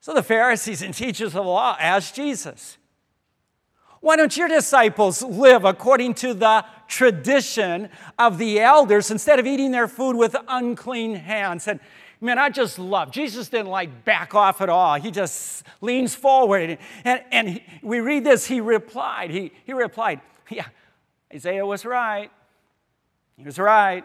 So 0.00 0.12
the 0.12 0.22
Pharisees 0.22 0.82
and 0.82 0.92
teachers 0.92 1.28
of 1.28 1.32
the 1.32 1.42
law 1.44 1.78
asked 1.80 2.14
Jesus, 2.14 2.76
Why 4.04 4.16
don't 4.16 4.36
your 4.36 4.48
disciples 4.48 5.22
live 5.22 5.64
according 5.64 6.12
to 6.16 6.34
the 6.34 6.66
tradition 6.88 7.88
of 8.18 8.36
the 8.36 8.60
elders 8.60 9.10
instead 9.10 9.38
of 9.38 9.46
eating 9.46 9.70
their 9.70 9.88
food 9.88 10.14
with 10.14 10.36
unclean 10.46 11.14
hands? 11.14 11.66
And 11.66 11.80
Man, 12.20 12.38
I 12.38 12.50
just 12.50 12.78
love. 12.78 13.10
Jesus 13.10 13.48
didn't 13.48 13.68
like 13.68 14.04
back 14.04 14.34
off 14.34 14.60
at 14.60 14.68
all. 14.68 14.94
He 14.96 15.10
just 15.10 15.64
leans 15.80 16.14
forward. 16.14 16.78
And, 17.04 17.22
and 17.32 17.48
he, 17.48 17.62
we 17.82 18.00
read 18.00 18.24
this, 18.24 18.46
he 18.46 18.60
replied. 18.60 19.30
He, 19.30 19.52
he 19.64 19.72
replied, 19.72 20.20
Yeah, 20.50 20.66
Isaiah 21.32 21.64
was 21.64 21.86
right. 21.86 22.30
He 23.38 23.44
was 23.44 23.58
right. 23.58 24.04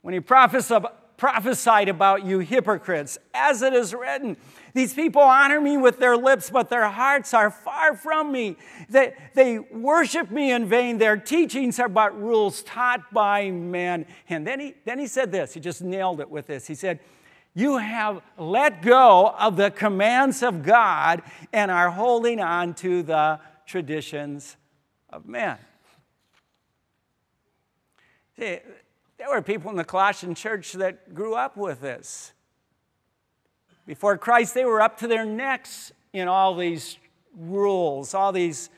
When 0.00 0.14
he 0.14 0.20
prophesied, 0.20 0.86
prophesied 1.18 1.88
about 1.90 2.24
you 2.24 2.38
hypocrites, 2.38 3.18
as 3.34 3.60
it 3.60 3.74
is 3.74 3.92
written, 3.92 4.38
these 4.74 4.94
people 4.94 5.22
honor 5.22 5.60
me 5.60 5.76
with 5.76 5.98
their 5.98 6.16
lips, 6.16 6.50
but 6.50 6.68
their 6.68 6.88
hearts 6.88 7.32
are 7.32 7.50
far 7.50 7.96
from 7.96 8.32
me. 8.32 8.56
They, 8.88 9.14
they 9.34 9.58
worship 9.58 10.30
me 10.30 10.52
in 10.52 10.68
vain. 10.68 10.98
Their 10.98 11.16
teachings 11.16 11.78
are 11.78 11.88
but 11.88 12.20
rules 12.20 12.62
taught 12.62 13.12
by 13.12 13.50
men. 13.50 14.06
And 14.28 14.46
then 14.46 14.60
he, 14.60 14.74
then 14.84 14.98
he 14.98 15.06
said 15.06 15.32
this, 15.32 15.54
he 15.54 15.60
just 15.60 15.82
nailed 15.82 16.20
it 16.20 16.30
with 16.30 16.46
this. 16.46 16.66
He 16.66 16.74
said, 16.74 17.00
You 17.54 17.78
have 17.78 18.22
let 18.36 18.82
go 18.82 19.34
of 19.38 19.56
the 19.56 19.70
commands 19.70 20.42
of 20.42 20.62
God 20.62 21.22
and 21.52 21.70
are 21.70 21.90
holding 21.90 22.40
on 22.40 22.74
to 22.74 23.02
the 23.02 23.40
traditions 23.66 24.56
of 25.10 25.26
men. 25.26 25.58
See, 28.38 28.58
there 29.18 29.28
were 29.28 29.42
people 29.42 29.70
in 29.70 29.76
the 29.76 29.84
Colossian 29.84 30.34
church 30.34 30.72
that 30.74 31.12
grew 31.12 31.34
up 31.34 31.56
with 31.56 31.80
this. 31.80 32.32
Before 33.88 34.18
Christ, 34.18 34.52
they 34.52 34.66
were 34.66 34.82
up 34.82 34.98
to 34.98 35.08
their 35.08 35.24
necks 35.24 35.92
in 36.12 36.28
all 36.28 36.54
these 36.54 36.98
rules, 37.34 38.12
all 38.12 38.32
these 38.32 38.68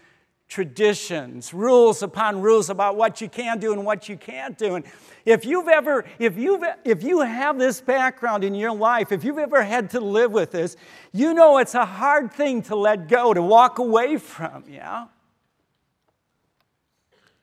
traditions, 0.46 1.53
rules 1.53 2.01
upon 2.01 2.40
rules 2.40 2.70
about 2.70 2.94
what 2.94 3.20
you 3.20 3.29
can 3.29 3.59
do 3.59 3.73
and 3.73 3.85
what 3.85 4.09
you 4.09 4.16
can't 4.16 4.57
do. 4.57 4.77
And 4.77 4.85
if 5.25 5.44
you've 5.44 5.66
ever, 5.66 6.05
if 6.20 6.38
you've, 6.38 6.62
if 6.85 7.03
you 7.03 7.23
have 7.23 7.59
this 7.59 7.81
background 7.81 8.44
in 8.44 8.55
your 8.55 8.73
life, 8.73 9.11
if 9.11 9.25
you've 9.25 9.38
ever 9.38 9.64
had 9.64 9.90
to 9.90 10.01
live 10.01 10.31
with 10.31 10.53
this, 10.53 10.77
you 11.12 11.35
know 11.35 11.59
it's 11.59 11.75
a 11.75 11.85
hard 11.85 12.33
thing 12.33 12.62
to 12.62 12.77
let 12.77 13.09
go, 13.09 13.35
to 13.35 13.42
walk 13.42 13.81
away 13.81 14.16
from, 14.16 14.62
yeah? 14.68 15.07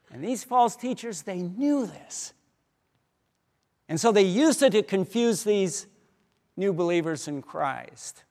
And 0.09 0.23
these 0.23 0.45
false 0.45 0.77
teachers, 0.77 1.23
they 1.23 1.41
knew 1.41 1.85
this. 1.85 2.31
And 3.89 3.99
so 3.99 4.13
they 4.13 4.23
used 4.23 4.63
it 4.63 4.71
to 4.71 4.83
confuse 4.83 5.43
these 5.43 5.85
new 6.57 6.73
believers 6.73 7.27
in 7.27 7.41
Christ. 7.41 8.23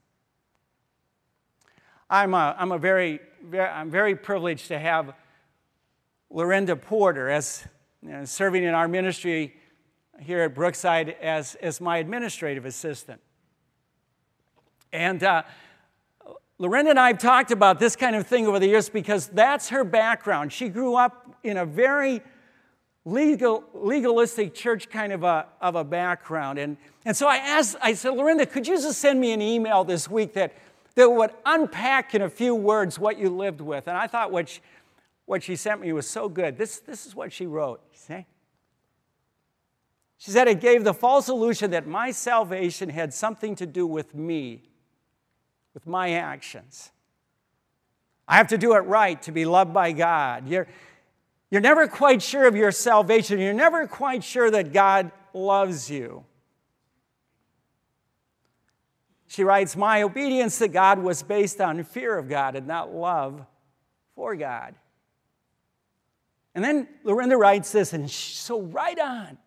I'm, 2.10 2.34
a, 2.34 2.54
I'm, 2.58 2.72
a 2.72 2.78
very, 2.78 3.20
very, 3.42 3.68
I'm 3.68 3.90
very 3.90 4.14
privileged 4.14 4.68
to 4.68 4.78
have 4.78 5.14
Lorinda 6.28 6.76
Porter 6.76 7.30
as 7.30 7.64
you 8.02 8.10
know, 8.10 8.24
serving 8.24 8.64
in 8.64 8.74
our 8.74 8.88
ministry 8.88 9.56
here 10.20 10.42
at 10.42 10.54
Brookside 10.54 11.16
as, 11.20 11.54
as 11.56 11.80
my 11.80 11.98
administrative 11.98 12.66
assistant. 12.66 13.20
And 14.92 15.22
uh, 15.22 15.42
and 16.58 16.98
I 16.98 17.08
have 17.08 17.18
talked 17.18 17.50
about 17.50 17.78
this 17.78 17.96
kind 17.96 18.16
of 18.16 18.26
thing 18.26 18.46
over 18.46 18.58
the 18.58 18.66
years 18.66 18.88
because 18.88 19.26
that's 19.26 19.68
her 19.68 19.84
background. 19.84 20.52
She 20.52 20.68
grew 20.68 20.94
up 20.94 21.36
in 21.42 21.58
a 21.58 21.66
very 21.66 22.22
legal, 23.06 23.62
legalistic 23.72 24.52
church 24.52 24.90
kind 24.90 25.12
of 25.12 25.22
a, 25.22 25.46
of 25.60 25.76
a 25.76 25.84
background. 25.84 26.58
And, 26.58 26.76
and 27.04 27.16
so 27.16 27.28
I 27.28 27.36
asked, 27.36 27.76
I 27.80 27.94
said, 27.94 28.10
Lorinda, 28.10 28.44
could 28.44 28.66
you 28.66 28.74
just 28.74 28.98
send 28.98 29.20
me 29.20 29.32
an 29.32 29.40
email 29.40 29.84
this 29.84 30.10
week 30.10 30.34
that, 30.34 30.52
that 30.96 31.08
would 31.08 31.30
unpack 31.46 32.14
in 32.14 32.22
a 32.22 32.28
few 32.28 32.54
words 32.54 32.98
what 32.98 33.16
you 33.18 33.30
lived 33.30 33.60
with? 33.60 33.86
And 33.86 33.96
I 33.96 34.08
thought 34.08 34.32
what 34.32 34.48
she, 34.48 34.60
what 35.24 35.42
she 35.44 35.54
sent 35.54 35.80
me 35.80 35.92
was 35.92 36.08
so 36.08 36.28
good. 36.28 36.58
This, 36.58 36.80
this 36.80 37.06
is 37.06 37.14
what 37.14 37.32
she 37.32 37.46
wrote. 37.46 37.80
See? 37.92 38.26
She 40.18 40.32
said 40.32 40.48
it 40.48 40.60
gave 40.60 40.82
the 40.82 40.94
false 40.94 41.28
illusion 41.28 41.70
that 41.70 41.86
my 41.86 42.10
salvation 42.10 42.88
had 42.88 43.14
something 43.14 43.54
to 43.56 43.66
do 43.66 43.86
with 43.86 44.16
me, 44.16 44.62
with 45.74 45.86
my 45.86 46.12
actions. 46.12 46.90
I 48.26 48.36
have 48.36 48.48
to 48.48 48.58
do 48.58 48.74
it 48.74 48.80
right 48.80 49.22
to 49.22 49.30
be 49.30 49.44
loved 49.44 49.72
by 49.72 49.92
God. 49.92 50.48
You're, 50.48 50.66
you're 51.50 51.60
never 51.60 51.86
quite 51.86 52.22
sure 52.22 52.46
of 52.46 52.56
your 52.56 52.72
salvation. 52.72 53.38
You're 53.38 53.54
never 53.54 53.86
quite 53.86 54.24
sure 54.24 54.50
that 54.50 54.72
God 54.72 55.12
loves 55.32 55.90
you. 55.90 56.24
She 59.28 59.44
writes, 59.44 59.76
My 59.76 60.02
obedience 60.02 60.58
to 60.58 60.68
God 60.68 60.98
was 60.98 61.22
based 61.22 61.60
on 61.60 61.82
fear 61.84 62.16
of 62.16 62.28
God 62.28 62.56
and 62.56 62.66
not 62.66 62.92
love 62.92 63.44
for 64.14 64.34
God. 64.34 64.74
And 66.54 66.64
then 66.64 66.88
Lorinda 67.04 67.36
writes 67.36 67.70
this, 67.70 67.92
and 67.92 68.10
so 68.10 68.62
right 68.62 68.98
on. 68.98 69.38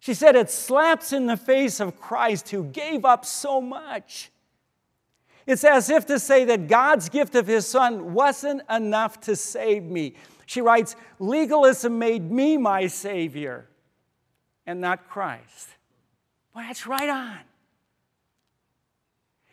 She 0.00 0.14
said, 0.14 0.34
It 0.34 0.50
slaps 0.50 1.12
in 1.12 1.26
the 1.26 1.36
face 1.36 1.80
of 1.80 2.00
Christ 2.00 2.50
who 2.50 2.64
gave 2.64 3.04
up 3.04 3.24
so 3.24 3.60
much. 3.60 4.32
It's 5.46 5.64
as 5.64 5.90
if 5.90 6.06
to 6.06 6.18
say 6.18 6.44
that 6.46 6.68
God's 6.68 7.08
gift 7.08 7.34
of 7.34 7.46
his 7.46 7.66
son 7.66 8.14
wasn't 8.14 8.62
enough 8.70 9.20
to 9.22 9.36
save 9.36 9.84
me. 9.84 10.14
She 10.52 10.60
writes, 10.60 10.96
Legalism 11.18 11.98
made 11.98 12.30
me 12.30 12.58
my 12.58 12.86
Savior 12.86 13.70
and 14.66 14.82
not 14.82 15.08
Christ. 15.08 15.70
Well, 16.54 16.62
that's 16.66 16.86
right 16.86 17.08
on. 17.08 17.38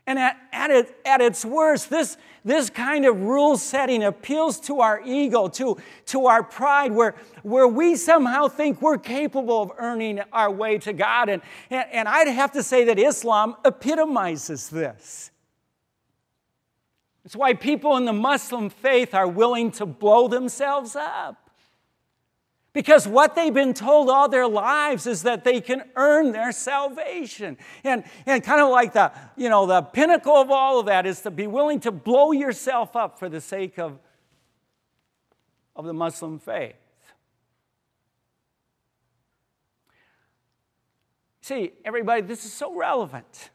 And 0.06 0.20
at, 0.20 0.36
at, 0.52 0.72
it, 0.72 0.98
at 1.06 1.22
its 1.22 1.46
worst, 1.46 1.90
this, 1.90 2.18
this 2.44 2.70
kind 2.70 3.06
of 3.06 3.22
rule 3.22 3.58
setting 3.58 4.04
appeals 4.04 4.60
to 4.62 4.82
our 4.82 5.00
ego, 5.06 5.48
to, 5.48 5.78
to 6.08 6.26
our 6.26 6.44
pride, 6.44 6.92
where, 6.92 7.16
where 7.44 7.68
we 7.68 7.96
somehow 7.96 8.50
think 8.50 8.82
we're 8.82 8.98
capable 8.98 9.62
of 9.62 9.72
earning 9.78 10.20
our 10.34 10.52
way 10.52 10.80
to 10.80 10.92
God. 10.92 11.30
And, 11.30 11.42
and, 11.70 11.86
and 11.94 12.08
I'd 12.10 12.28
have 12.28 12.52
to 12.52 12.64
say 12.64 12.84
that 12.84 13.00
Islam 13.00 13.56
epitomizes 13.64 14.68
this. 14.68 15.32
It's 17.30 17.36
why 17.36 17.54
people 17.54 17.96
in 17.96 18.06
the 18.06 18.12
Muslim 18.12 18.72
faith 18.72 19.14
are 19.14 19.28
willing 19.28 19.70
to 19.74 19.86
blow 19.86 20.28
themselves 20.28 20.96
up. 20.96 21.52
Because 22.74 23.08
what 23.08 23.36
they've 23.36 23.54
been 23.54 23.76
told 23.76 24.10
all 24.10 24.28
their 24.28 24.48
lives 24.48 25.06
is 25.06 25.22
that 25.22 25.44
they 25.44 25.62
can 25.62 25.84
earn 25.96 26.32
their 26.32 26.52
salvation. 26.52 27.60
And, 27.84 28.04
and 28.26 28.44
kind 28.44 28.62
of 28.62 28.72
like 28.72 28.94
the, 28.94 29.12
you 29.36 29.48
know, 29.48 29.68
the 29.68 29.84
pinnacle 29.84 30.38
of 30.38 30.50
all 30.50 30.80
of 30.80 30.88
that 30.88 31.06
is 31.06 31.22
to 31.22 31.30
be 31.30 31.46
willing 31.46 31.80
to 31.82 31.92
blow 31.92 32.32
yourself 32.32 32.96
up 32.96 33.20
for 33.20 33.30
the 33.30 33.42
sake 33.42 33.78
of, 33.78 34.00
of 35.76 35.86
the 35.86 35.94
Muslim 35.94 36.40
faith. 36.40 36.74
See, 41.42 41.74
everybody, 41.86 42.24
this 42.24 42.44
is 42.44 42.52
so 42.52 42.76
relevant 42.76 43.52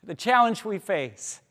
to 0.00 0.06
the 0.06 0.14
challenge 0.14 0.64
we 0.64 0.78
face 0.78 1.42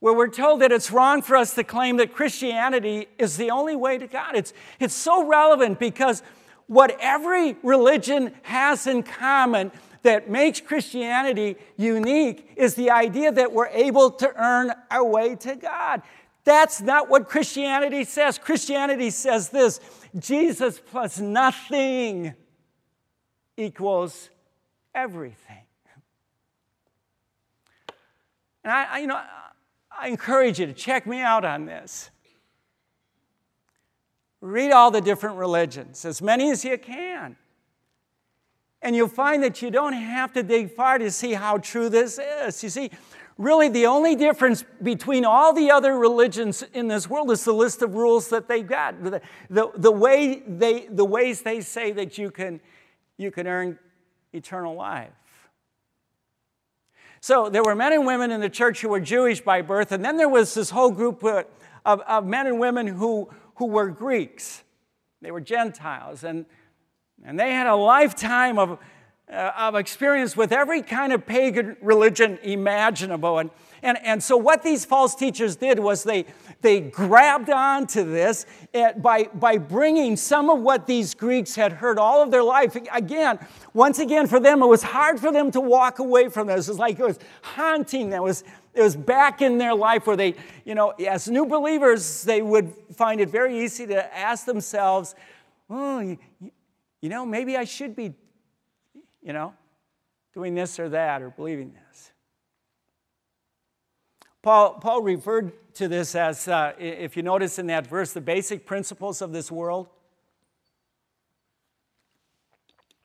where 0.00 0.14
we're 0.14 0.28
told 0.28 0.62
that 0.62 0.72
it's 0.72 0.90
wrong 0.90 1.22
for 1.22 1.36
us 1.36 1.54
to 1.54 1.62
claim 1.64 1.98
that 1.98 2.14
Christianity 2.14 3.06
is 3.18 3.36
the 3.36 3.50
only 3.50 3.76
way 3.76 3.98
to 3.98 4.06
God. 4.06 4.34
It's, 4.34 4.52
it's 4.80 4.94
so 4.94 5.26
relevant 5.26 5.78
because 5.78 6.22
what 6.66 6.96
every 7.00 7.56
religion 7.62 8.32
has 8.42 8.86
in 8.86 9.02
common 9.02 9.70
that 10.02 10.30
makes 10.30 10.60
Christianity 10.60 11.56
unique 11.76 12.50
is 12.56 12.74
the 12.74 12.90
idea 12.90 13.30
that 13.30 13.52
we're 13.52 13.68
able 13.68 14.10
to 14.12 14.32
earn 14.36 14.72
our 14.90 15.04
way 15.04 15.36
to 15.36 15.56
God. 15.56 16.02
That's 16.44 16.80
not 16.80 17.10
what 17.10 17.28
Christianity 17.28 18.04
says. 18.04 18.38
Christianity 18.38 19.10
says 19.10 19.50
this 19.50 19.80
Jesus 20.18 20.80
plus 20.90 21.20
nothing 21.20 22.34
equals 23.58 24.30
everything. 24.94 25.56
And 28.64 28.72
I, 28.72 28.84
I 28.84 28.98
you 29.00 29.06
know, 29.06 29.20
I 30.00 30.08
encourage 30.08 30.58
you 30.58 30.64
to 30.64 30.72
check 30.72 31.06
me 31.06 31.20
out 31.20 31.44
on 31.44 31.66
this. 31.66 32.10
Read 34.40 34.72
all 34.72 34.90
the 34.90 35.02
different 35.02 35.36
religions, 35.36 36.06
as 36.06 36.22
many 36.22 36.50
as 36.50 36.64
you 36.64 36.78
can. 36.78 37.36
And 38.80 38.96
you'll 38.96 39.08
find 39.08 39.42
that 39.42 39.60
you 39.60 39.70
don't 39.70 39.92
have 39.92 40.32
to 40.32 40.42
dig 40.42 40.74
far 40.74 40.96
to 40.96 41.10
see 41.10 41.34
how 41.34 41.58
true 41.58 41.90
this 41.90 42.18
is. 42.18 42.62
You 42.62 42.70
see, 42.70 42.90
really, 43.36 43.68
the 43.68 43.84
only 43.84 44.16
difference 44.16 44.64
between 44.82 45.26
all 45.26 45.52
the 45.52 45.70
other 45.70 45.98
religions 45.98 46.64
in 46.72 46.88
this 46.88 47.10
world 47.10 47.30
is 47.30 47.44
the 47.44 47.52
list 47.52 47.82
of 47.82 47.94
rules 47.94 48.30
that 48.30 48.48
they've 48.48 48.66
got, 48.66 49.04
the, 49.04 49.20
the, 49.50 49.70
the, 49.76 49.92
way 49.92 50.42
they, 50.46 50.86
the 50.86 51.04
ways 51.04 51.42
they 51.42 51.60
say 51.60 51.92
that 51.92 52.16
you 52.16 52.30
can, 52.30 52.58
you 53.18 53.30
can 53.30 53.46
earn 53.46 53.78
eternal 54.32 54.74
life. 54.74 55.10
So 57.20 57.50
there 57.50 57.62
were 57.62 57.74
men 57.74 57.92
and 57.92 58.06
women 58.06 58.30
in 58.30 58.40
the 58.40 58.48
church 58.48 58.80
who 58.80 58.88
were 58.88 59.00
Jewish 59.00 59.42
by 59.42 59.60
birth, 59.60 59.92
and 59.92 60.02
then 60.02 60.16
there 60.16 60.28
was 60.28 60.54
this 60.54 60.70
whole 60.70 60.90
group 60.90 61.22
of, 61.22 61.46
of 61.84 62.26
men 62.26 62.46
and 62.46 62.58
women 62.58 62.86
who, 62.86 63.28
who 63.56 63.66
were 63.66 63.90
Greeks. 63.90 64.64
They 65.20 65.30
were 65.30 65.40
Gentiles, 65.40 66.24
and, 66.24 66.46
and 67.22 67.38
they 67.38 67.52
had 67.52 67.66
a 67.66 67.74
lifetime 67.74 68.58
of, 68.58 68.78
uh, 69.30 69.52
of 69.56 69.74
experience 69.74 70.36
with 70.36 70.52
every 70.52 70.82
kind 70.82 71.12
of 71.12 71.26
pagan 71.26 71.76
religion 71.80 72.38
imaginable. 72.42 73.38
And, 73.38 73.50
and, 73.82 73.98
and 74.04 74.22
so, 74.22 74.36
what 74.36 74.62
these 74.62 74.84
false 74.84 75.14
teachers 75.14 75.56
did 75.56 75.78
was 75.78 76.02
they, 76.02 76.26
they 76.60 76.80
grabbed 76.80 77.48
onto 77.48 78.04
this 78.04 78.44
eh, 78.74 78.92
by, 78.92 79.24
by 79.34 79.56
bringing 79.58 80.16
some 80.16 80.50
of 80.50 80.60
what 80.60 80.86
these 80.86 81.14
Greeks 81.14 81.54
had 81.54 81.72
heard 81.72 81.98
all 81.98 82.22
of 82.22 82.30
their 82.30 82.42
life. 82.42 82.76
Again, 82.92 83.38
once 83.72 83.98
again, 83.98 84.26
for 84.26 84.40
them, 84.40 84.62
it 84.62 84.66
was 84.66 84.82
hard 84.82 85.18
for 85.20 85.32
them 85.32 85.50
to 85.52 85.60
walk 85.60 85.98
away 85.98 86.28
from 86.28 86.48
this. 86.48 86.68
It 86.68 86.72
was 86.72 86.78
like 86.78 86.98
it 86.98 87.04
was 87.04 87.18
haunting 87.42 88.10
them. 88.10 88.20
It 88.20 88.24
was, 88.24 88.44
it 88.74 88.82
was 88.82 88.96
back 88.96 89.40
in 89.40 89.58
their 89.58 89.74
life 89.74 90.06
where 90.06 90.16
they, 90.16 90.34
you 90.64 90.74
know, 90.74 90.90
as 90.90 91.28
new 91.28 91.46
believers, 91.46 92.22
they 92.24 92.42
would 92.42 92.72
find 92.94 93.20
it 93.20 93.30
very 93.30 93.58
easy 93.64 93.86
to 93.86 94.16
ask 94.16 94.44
themselves, 94.44 95.14
oh, 95.70 96.00
you, 96.00 96.18
you 97.00 97.08
know, 97.08 97.24
maybe 97.24 97.56
I 97.56 97.64
should 97.64 97.96
be, 97.96 98.12
you 99.22 99.32
know, 99.32 99.54
doing 100.34 100.54
this 100.54 100.78
or 100.78 100.88
that 100.88 101.22
or 101.22 101.30
believing 101.30 101.72
this. 101.72 102.12
Paul, 104.42 104.74
Paul 104.74 105.02
referred 105.02 105.52
to 105.74 105.88
this 105.88 106.14
as, 106.14 106.48
uh, 106.48 106.72
if 106.78 107.16
you 107.16 107.22
notice 107.22 107.58
in 107.58 107.66
that 107.66 107.86
verse, 107.86 108.12
the 108.12 108.20
basic 108.20 108.64
principles 108.64 109.20
of 109.20 109.32
this 109.32 109.52
world. 109.52 109.88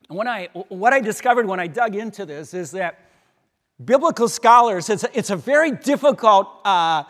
And 0.08 0.18
when 0.18 0.28
I, 0.28 0.48
what 0.70 0.94
I 0.94 1.02
discovered 1.02 1.48
when 1.48 1.60
I 1.60 1.68
dug 1.68 1.96
into 1.96 2.26
this 2.26 2.54
is 2.54 2.72
that 2.72 3.00
biblical 3.84 4.30
scholars, 4.30 4.90
it's 4.90 5.04
a, 5.04 5.18
it's 5.18 5.30
a 5.30 5.36
very 5.36 5.72
difficult 5.72 6.48
uh, 6.64 7.04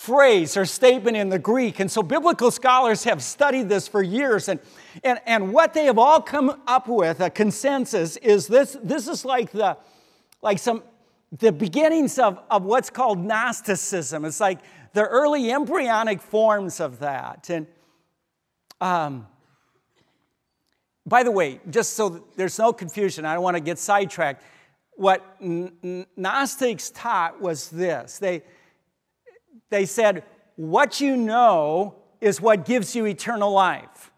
phrase 0.00 0.56
or 0.56 0.64
statement 0.64 1.14
in 1.14 1.28
the 1.28 1.38
Greek. 1.38 1.78
And 1.78 1.90
so 1.90 2.02
biblical 2.02 2.50
scholars 2.50 3.04
have 3.04 3.22
studied 3.22 3.68
this 3.68 3.86
for 3.86 4.02
years. 4.02 4.48
And, 4.48 4.58
and, 5.04 5.20
and 5.26 5.52
what 5.52 5.74
they 5.74 5.84
have 5.84 5.98
all 5.98 6.22
come 6.22 6.62
up 6.66 6.88
with, 6.88 7.20
a 7.20 7.28
consensus, 7.28 8.16
is 8.16 8.46
this 8.46 8.78
this 8.82 9.08
is 9.08 9.26
like 9.26 9.52
the 9.52 9.76
like 10.40 10.58
some 10.58 10.82
the 11.38 11.52
beginnings 11.52 12.18
of, 12.18 12.40
of 12.50 12.64
what's 12.64 12.88
called 12.88 13.18
Gnosticism. 13.18 14.24
It's 14.24 14.40
like 14.40 14.60
the 14.94 15.04
early 15.04 15.52
embryonic 15.52 16.22
forms 16.22 16.80
of 16.80 17.00
that. 17.00 17.50
And 17.50 17.66
um, 18.80 19.26
by 21.04 21.22
the 21.24 21.30
way, 21.30 21.60
just 21.68 21.92
so 21.92 22.24
there's 22.36 22.58
no 22.58 22.72
confusion, 22.72 23.26
I 23.26 23.34
don't 23.34 23.42
want 23.42 23.58
to 23.58 23.62
get 23.62 23.78
sidetracked. 23.78 24.42
What 24.92 25.22
Gnostics 26.16 26.88
taught 26.88 27.38
was 27.38 27.68
this 27.68 28.18
they, 28.18 28.42
they 29.70 29.86
said, 29.86 30.24
What 30.56 31.00
you 31.00 31.16
know 31.16 31.96
is 32.20 32.40
what 32.40 32.64
gives 32.64 32.94
you 32.94 33.06
eternal 33.06 33.52
life. 33.52 34.10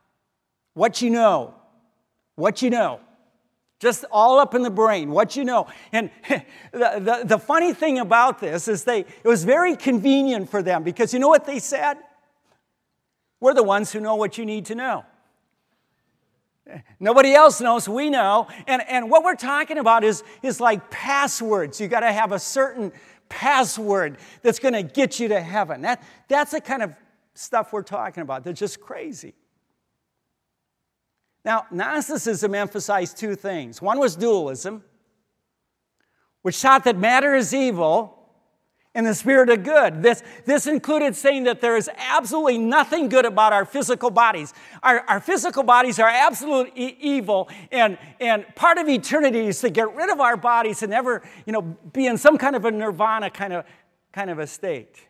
What 0.75 1.03
you 1.03 1.11
know. 1.11 1.55
What 2.35 2.63
you 2.63 2.71
know 2.71 3.01
just 3.83 4.05
all 4.13 4.39
up 4.39 4.55
in 4.55 4.63
the 4.63 4.71
brain, 4.71 5.11
what 5.11 5.35
you 5.35 5.45
know. 5.45 5.67
And 5.91 6.09
the, 6.29 6.45
the, 6.73 7.23
the, 7.25 7.39
funny 7.39 7.75
thing 7.75 7.99
about 7.99 8.39
this 8.39 8.69
is 8.69 8.85
they, 8.85 9.01
it 9.01 9.25
was 9.25 9.43
very 9.43 9.75
convenient 9.75 10.49
for 10.49 10.63
them 10.63 10.85
because 10.85 11.13
you 11.13 11.19
know 11.19 11.27
what 11.27 11.47
they 11.47 11.59
said? 11.59 11.95
We're 13.41 13.55
the 13.55 13.65
ones 13.65 13.91
who 13.91 13.99
know 13.99 14.15
what 14.15 14.39
you 14.39 14.47
need 14.47 14.67
to 14.67 14.77
know. 14.77 15.05
Nobody 17.01 17.35
else 17.35 17.61
knows, 17.61 17.89
we 17.89 18.09
know. 18.09 18.47
And, 18.69 18.83
and 18.89 19.11
what 19.11 19.25
we're 19.25 19.35
talking 19.35 19.79
about 19.79 20.05
is, 20.05 20.23
is 20.45 20.61
like 20.61 20.89
passwords. 20.89 21.81
You 21.81 21.89
got 21.89 22.01
to 22.01 22.13
have 22.13 22.31
a 22.31 22.39
certain 22.39 22.93
password 23.33 24.19
that's 24.43 24.59
going 24.59 24.75
to 24.75 24.83
get 24.83 25.19
you 25.19 25.29
to 25.29 25.41
heaven. 25.41 25.81
That, 25.81 26.03
that's 26.29 26.51
the 26.51 26.61
kind 26.61 26.83
of 26.83 26.93
stuff 27.35 27.73
we're 27.73 27.83
talking 27.83 28.23
about. 28.23 28.45
They're 28.45 28.53
just 28.53 28.79
crazy. 28.79 29.33
Now, 31.43 31.67
Gnosticism 31.71 32.55
emphasized 32.55 33.17
two 33.17 33.35
things. 33.35 33.81
One 33.81 33.99
was 33.99 34.17
dualism, 34.17 34.85
which 36.43 36.61
taught 36.61 36.85
that 36.85 36.99
matter 36.99 37.35
is 37.35 37.55
evil 37.55 38.22
and 38.95 39.07
the 39.07 39.15
spirit 39.15 39.49
of 39.49 39.63
good. 39.63 40.03
This, 40.03 40.23
this 40.45 40.67
included 40.67 41.17
saying 41.17 41.45
that 41.45 41.61
there 41.61 41.77
is 41.77 41.89
absolutely 41.97 42.59
nothing 42.59 43.09
good 43.09 43.25
about 43.25 43.53
our 43.53 43.65
physical 43.65 44.11
bodies. 44.11 44.53
Our, 44.83 45.01
our 45.09 45.21
physical 45.21 45.63
bodies 45.63 45.99
are 45.99 46.09
absolute 46.09 46.73
e- 46.77 46.97
evil, 47.01 47.49
and, 47.71 47.97
and 48.21 48.45
part 48.55 48.79
of 48.79 48.89
eternity 48.89 49.47
is 49.47 49.61
to 49.61 49.71
get 49.71 49.95
rid 49.95 50.11
of 50.11 50.21
our 50.21 50.37
bodies 50.37 50.83
and 50.83 50.91
never 50.91 51.23
you 51.47 51.53
know, 51.53 51.63
be 51.63 52.07
in 52.07 52.19
some 52.19 52.37
kind 52.37 52.55
of 52.55 52.65
a 52.65 52.71
nirvana 52.71 53.31
kind 53.31 53.53
of, 53.53 53.65
kind 54.13 54.29
of 54.29 54.39
a 54.39 54.47
state. 54.47 55.01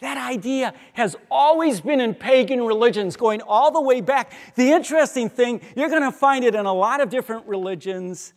That 0.00 0.18
idea 0.18 0.74
has 0.92 1.16
always 1.30 1.80
been 1.80 2.00
in 2.00 2.14
pagan 2.14 2.62
religions, 2.62 3.16
going 3.16 3.40
all 3.40 3.70
the 3.70 3.80
way 3.80 4.02
back. 4.02 4.32
The 4.54 4.70
interesting 4.70 5.30
thing, 5.30 5.62
you're 5.74 5.88
going 5.88 6.02
to 6.02 6.12
find 6.12 6.44
it 6.44 6.54
in 6.54 6.66
a 6.66 6.72
lot 6.72 7.00
of 7.00 7.08
different 7.08 7.46
religions 7.46 8.34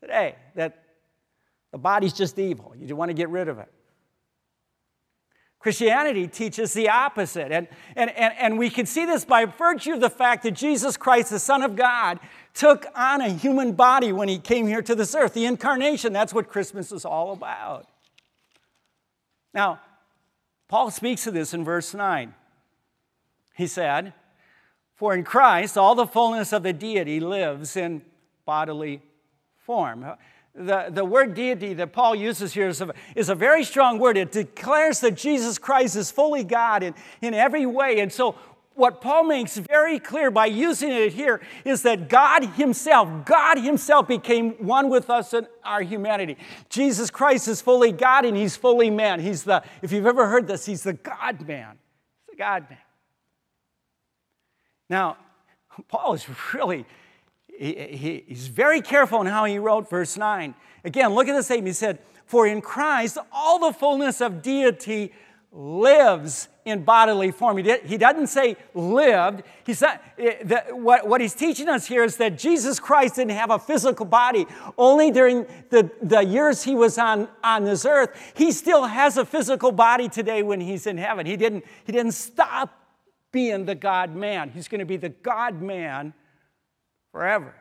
today 0.00 0.36
that 0.54 0.81
the 1.72 1.78
body's 1.78 2.12
just 2.12 2.38
evil. 2.38 2.74
You 2.78 2.94
want 2.94 3.08
to 3.08 3.14
get 3.14 3.30
rid 3.30 3.48
of 3.48 3.58
it. 3.58 3.68
Christianity 5.58 6.26
teaches 6.26 6.74
the 6.74 6.88
opposite. 6.88 7.52
And, 7.52 7.68
and, 7.94 8.10
and, 8.10 8.34
and 8.38 8.58
we 8.58 8.68
can 8.68 8.84
see 8.84 9.04
this 9.04 9.24
by 9.24 9.44
virtue 9.44 9.92
of 9.92 10.00
the 10.00 10.10
fact 10.10 10.42
that 10.42 10.52
Jesus 10.52 10.96
Christ, 10.96 11.30
the 11.30 11.38
Son 11.38 11.62
of 11.62 11.76
God, 11.76 12.18
took 12.52 12.84
on 12.96 13.20
a 13.20 13.28
human 13.28 13.72
body 13.72 14.12
when 14.12 14.28
he 14.28 14.38
came 14.38 14.66
here 14.66 14.82
to 14.82 14.94
this 14.96 15.14
earth. 15.14 15.34
The 15.34 15.46
incarnation, 15.46 16.12
that's 16.12 16.34
what 16.34 16.48
Christmas 16.48 16.90
is 16.90 17.04
all 17.04 17.32
about. 17.32 17.86
Now, 19.54 19.80
Paul 20.68 20.90
speaks 20.90 21.28
of 21.28 21.34
this 21.34 21.54
in 21.54 21.64
verse 21.64 21.94
9. 21.94 22.34
He 23.54 23.68
said, 23.68 24.14
For 24.96 25.14
in 25.14 25.22
Christ 25.22 25.78
all 25.78 25.94
the 25.94 26.06
fullness 26.06 26.52
of 26.52 26.64
the 26.64 26.72
deity 26.72 27.20
lives 27.20 27.76
in 27.76 28.02
bodily 28.44 29.00
form. 29.58 30.04
The, 30.54 30.88
the 30.90 31.04
word 31.04 31.34
deity 31.34 31.72
that 31.74 31.92
Paul 31.92 32.14
uses 32.14 32.52
here 32.52 32.68
is 32.68 32.82
a, 32.82 32.92
is 33.16 33.30
a 33.30 33.34
very 33.34 33.64
strong 33.64 33.98
word. 33.98 34.18
It 34.18 34.32
declares 34.32 35.00
that 35.00 35.14
Jesus 35.14 35.58
Christ 35.58 35.96
is 35.96 36.10
fully 36.10 36.44
God 36.44 36.82
in, 36.82 36.94
in 37.22 37.32
every 37.32 37.64
way. 37.64 38.00
And 38.00 38.12
so, 38.12 38.36
what 38.74 39.00
Paul 39.00 39.24
makes 39.24 39.56
very 39.58 39.98
clear 39.98 40.30
by 40.30 40.46
using 40.46 40.90
it 40.90 41.12
here 41.12 41.40
is 41.64 41.82
that 41.82 42.08
God 42.08 42.44
Himself, 42.44 43.24
God 43.24 43.58
Himself 43.58 44.08
became 44.08 44.52
one 44.52 44.88
with 44.88 45.10
us 45.10 45.34
in 45.34 45.46
our 45.64 45.82
humanity. 45.82 46.36
Jesus 46.70 47.10
Christ 47.10 47.48
is 47.48 47.60
fully 47.60 47.92
God 47.92 48.24
and 48.24 48.36
He's 48.36 48.56
fully 48.56 48.90
man. 48.90 49.20
He's 49.20 49.44
the, 49.44 49.62
if 49.82 49.92
you've 49.92 50.06
ever 50.06 50.26
heard 50.26 50.46
this, 50.46 50.64
He's 50.64 50.82
the 50.82 50.94
God 50.94 51.46
man. 51.46 51.78
He's 52.26 52.36
the 52.36 52.36
God 52.36 52.68
man. 52.70 52.78
Now, 54.88 55.16
Paul 55.88 56.14
is 56.14 56.26
really, 56.54 56.86
he, 57.58 57.74
he, 57.74 58.24
he's 58.26 58.48
very 58.48 58.80
careful 58.80 59.20
in 59.20 59.26
how 59.26 59.44
he 59.44 59.58
wrote 59.58 59.88
verse 59.88 60.16
9. 60.16 60.54
Again, 60.84 61.14
look 61.14 61.28
at 61.28 61.36
the 61.36 61.42
statement. 61.42 61.68
He 61.68 61.72
said, 61.74 61.98
For 62.26 62.46
in 62.46 62.60
Christ 62.60 63.18
all 63.30 63.58
the 63.58 63.72
fullness 63.72 64.20
of 64.20 64.42
deity 64.42 65.12
lives 65.52 66.48
in 66.64 66.82
bodily 66.82 67.30
form. 67.30 67.58
He, 67.58 67.62
did, 67.62 67.84
he 67.84 67.98
doesn't 67.98 68.28
say 68.28 68.56
lived. 68.74 69.42
He's 69.66 69.80
not, 69.80 70.02
eh, 70.18 70.70
what, 70.70 71.06
what 71.06 71.20
he's 71.20 71.34
teaching 71.34 71.68
us 71.68 71.86
here 71.86 72.04
is 72.04 72.16
that 72.16 72.38
Jesus 72.38 72.80
Christ 72.80 73.16
didn't 73.16 73.32
have 73.32 73.50
a 73.50 73.58
physical 73.58 74.06
body. 74.06 74.46
Only 74.78 75.10
during 75.10 75.46
the, 75.70 75.90
the 76.00 76.24
years 76.24 76.62
he 76.62 76.74
was 76.74 76.96
on, 76.96 77.28
on 77.44 77.64
this 77.64 77.84
earth, 77.84 78.32
he 78.34 78.50
still 78.50 78.86
has 78.86 79.18
a 79.18 79.26
physical 79.26 79.72
body 79.72 80.08
today 80.08 80.42
when 80.42 80.60
he's 80.60 80.86
in 80.86 80.96
heaven. 80.96 81.26
He 81.26 81.36
didn't, 81.36 81.64
he 81.84 81.92
didn't 81.92 82.12
stop 82.12 82.78
being 83.30 83.66
the 83.66 83.74
God 83.74 84.14
man. 84.14 84.50
He's 84.50 84.68
going 84.68 84.80
to 84.80 84.86
be 84.86 84.96
the 84.96 85.10
God 85.10 85.60
man 85.60 86.14
forever. 87.12 87.54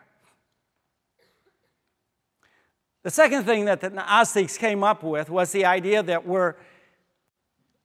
The 3.04 3.12
second 3.12 3.44
thing 3.44 3.66
that 3.66 3.82
the 3.82 3.90
Gnostics 3.90 4.58
came 4.58 4.84
up 4.84 5.04
with 5.04 5.30
was 5.30 5.52
the 5.52 5.66
idea 5.66 6.02
that 6.04 6.26
we're 6.26 6.56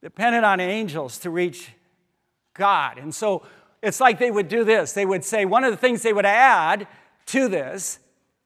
dependent 0.01 0.45
on 0.45 0.59
angels 0.59 1.17
to 1.19 1.29
reach 1.29 1.71
God. 2.53 2.97
And 2.97 3.13
so 3.13 3.43
it's 3.81 3.99
like 3.99 4.19
they 4.19 4.31
would 4.31 4.47
do 4.47 4.63
this. 4.63 4.93
They 4.93 5.05
would 5.05 5.23
say, 5.23 5.45
one 5.45 5.63
of 5.63 5.71
the 5.71 5.77
things 5.77 6.03
they 6.03 6.13
would 6.13 6.25
add 6.25 6.87
to 7.27 7.47
this, 7.47 7.99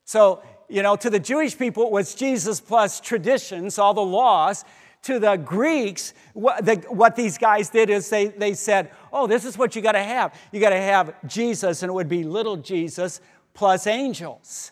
so, 0.06 0.42
you 0.70 0.82
know, 0.82 0.96
to 0.96 1.10
the 1.10 1.20
Jewish 1.20 1.58
people, 1.58 1.84
it 1.84 1.92
was 1.92 2.16
Jesus 2.16 2.60
plus 2.60 3.00
traditions, 3.00 3.78
all 3.78 3.94
the 3.94 4.02
laws 4.02 4.64
to 5.04 5.20
the 5.20 5.36
Greeks, 5.36 6.14
what, 6.34 6.64
the, 6.64 6.76
what, 6.90 7.16
these 7.16 7.38
guys 7.38 7.70
did 7.70 7.90
is 7.90 8.10
they, 8.10 8.28
they 8.28 8.54
said, 8.54 8.92
oh, 9.12 9.26
this 9.26 9.46
is 9.46 9.58
what 9.58 9.76
you 9.76 9.82
got 9.82 9.94
to 9.94 10.04
have. 10.04 10.34
You 10.52 10.60
got 10.60 10.70
to 10.70 10.82
have 10.82 11.14
Jesus, 11.28 11.82
and 11.82 11.90
it 11.90 11.94
would 11.94 12.10
be 12.10 12.24
little 12.24 12.58
Jesus 12.58 13.20
plus 13.54 13.88
angels. 13.88 14.72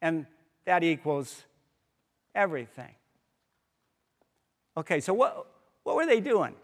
And 0.00 0.26
that 0.64 0.82
equals 0.82 1.44
everything. 2.34 2.94
Okay, 4.76 5.00
so 5.00 5.12
what, 5.12 5.46
what 5.82 5.96
were 5.96 6.06
they 6.06 6.20
doing? 6.20 6.54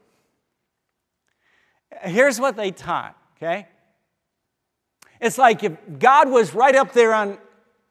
Here's 2.02 2.40
what 2.40 2.56
they 2.56 2.70
taught, 2.70 3.16
okay? 3.36 3.68
It's 5.20 5.38
like 5.38 5.62
if 5.62 5.76
God 5.98 6.30
was 6.30 6.54
right 6.54 6.74
up 6.74 6.92
there 6.92 7.12
on, 7.12 7.38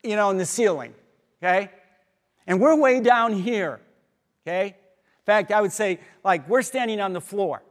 you 0.04 0.16
know, 0.16 0.32
in 0.32 0.38
the 0.38 0.46
ceiling, 0.46 0.94
okay? 1.42 1.70
And 2.48 2.60
we're 2.60 2.76
way 2.76 3.00
down 3.00 3.34
here 3.34 3.80
okay? 4.46 4.68
In 4.68 5.26
fact, 5.26 5.52
I 5.52 5.62
would 5.62 5.74
say, 5.74 6.00
like, 6.24 6.48
we're 6.48 6.62
standing 6.62 7.02
on 7.02 7.14
the 7.14 7.22
floor. 7.22 7.64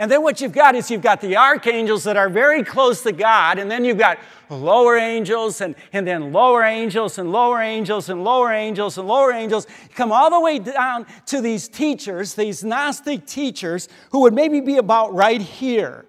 And 0.00 0.08
then 0.08 0.22
what 0.22 0.40
you've 0.40 0.52
got 0.52 0.76
is 0.76 0.92
you've 0.92 1.02
got 1.02 1.20
the 1.20 1.36
archangels 1.36 2.04
that 2.04 2.16
are 2.16 2.28
very 2.28 2.62
close 2.62 3.02
to 3.02 3.10
God, 3.10 3.58
and 3.58 3.68
then 3.68 3.84
you've 3.84 3.98
got 3.98 4.18
lower 4.48 4.96
angels, 4.96 5.60
and, 5.60 5.74
and 5.92 6.06
then 6.06 6.32
lower 6.32 6.62
angels, 6.62 7.18
and 7.18 7.32
lower 7.32 7.60
angels, 7.60 8.08
and 8.08 8.22
lower 8.22 8.52
angels, 8.52 8.96
and 8.96 9.08
lower 9.08 9.32
angels. 9.32 9.66
You 9.82 9.94
come 9.96 10.12
all 10.12 10.30
the 10.30 10.38
way 10.38 10.60
down 10.60 11.04
to 11.26 11.40
these 11.40 11.66
teachers, 11.66 12.34
these 12.34 12.62
Gnostic 12.62 13.26
teachers, 13.26 13.88
who 14.12 14.20
would 14.20 14.34
maybe 14.34 14.60
be 14.60 14.76
about 14.76 15.14
right 15.14 15.42
here. 15.42 16.04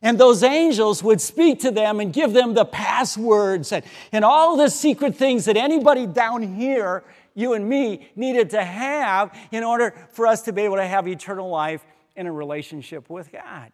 And 0.00 0.18
those 0.18 0.44
angels 0.44 1.02
would 1.02 1.20
speak 1.20 1.60
to 1.60 1.72
them 1.72 1.98
and 1.98 2.12
give 2.12 2.32
them 2.32 2.54
the 2.54 2.64
passwords 2.64 3.72
and, 3.72 3.84
and 4.12 4.24
all 4.24 4.56
the 4.56 4.68
secret 4.68 5.16
things 5.16 5.44
that 5.46 5.56
anybody 5.56 6.06
down 6.06 6.42
here 6.42 7.02
you 7.34 7.54
and 7.54 7.68
me 7.68 8.10
needed 8.16 8.50
to 8.50 8.64
have 8.64 9.36
in 9.50 9.64
order 9.64 9.94
for 10.12 10.26
us 10.26 10.42
to 10.42 10.52
be 10.52 10.62
able 10.62 10.76
to 10.76 10.86
have 10.86 11.08
eternal 11.08 11.48
life 11.48 11.84
in 12.16 12.26
a 12.26 12.32
relationship 12.32 13.08
with 13.08 13.32
God. 13.32 13.72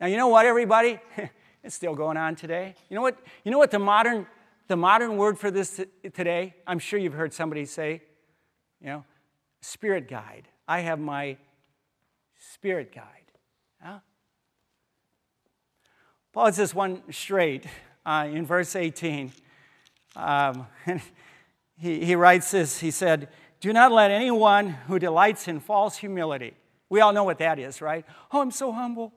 Now, 0.00 0.06
you 0.06 0.16
know 0.16 0.28
what, 0.28 0.46
everybody? 0.46 0.98
it's 1.62 1.74
still 1.74 1.94
going 1.94 2.16
on 2.16 2.36
today. 2.36 2.74
You 2.88 2.96
know 2.96 3.02
what? 3.02 3.18
You 3.44 3.50
know 3.50 3.58
what 3.58 3.70
the 3.70 3.78
modern, 3.78 4.26
the 4.68 4.76
modern 4.76 5.16
word 5.16 5.38
for 5.38 5.50
this 5.50 5.80
today? 6.12 6.54
I'm 6.66 6.78
sure 6.78 6.98
you've 6.98 7.14
heard 7.14 7.32
somebody 7.32 7.64
say, 7.64 8.02
you 8.80 8.88
know, 8.88 9.04
spirit 9.60 10.08
guide. 10.08 10.48
I 10.68 10.80
have 10.80 10.98
my 10.98 11.36
spirit 12.36 12.94
guide. 12.94 13.04
Huh? 13.82 13.98
Paul 16.32 16.52
says 16.52 16.74
one 16.74 17.02
straight 17.12 17.64
uh, 18.04 18.28
in 18.30 18.44
verse 18.44 18.76
18. 18.76 19.32
Um, 20.16 20.66
he, 21.78 22.04
he 22.04 22.14
writes 22.14 22.50
this 22.50 22.78
he 22.78 22.90
said, 22.90 23.28
Do 23.60 23.72
not 23.72 23.92
let 23.92 24.10
anyone 24.10 24.70
who 24.70 24.98
delights 24.98 25.48
in 25.48 25.60
false 25.60 25.96
humility, 25.96 26.54
we 26.88 27.00
all 27.00 27.12
know 27.12 27.24
what 27.24 27.38
that 27.38 27.58
is, 27.58 27.80
right? 27.80 28.04
Oh, 28.32 28.40
I'm 28.40 28.50
so 28.50 28.72
humble. 28.72 29.12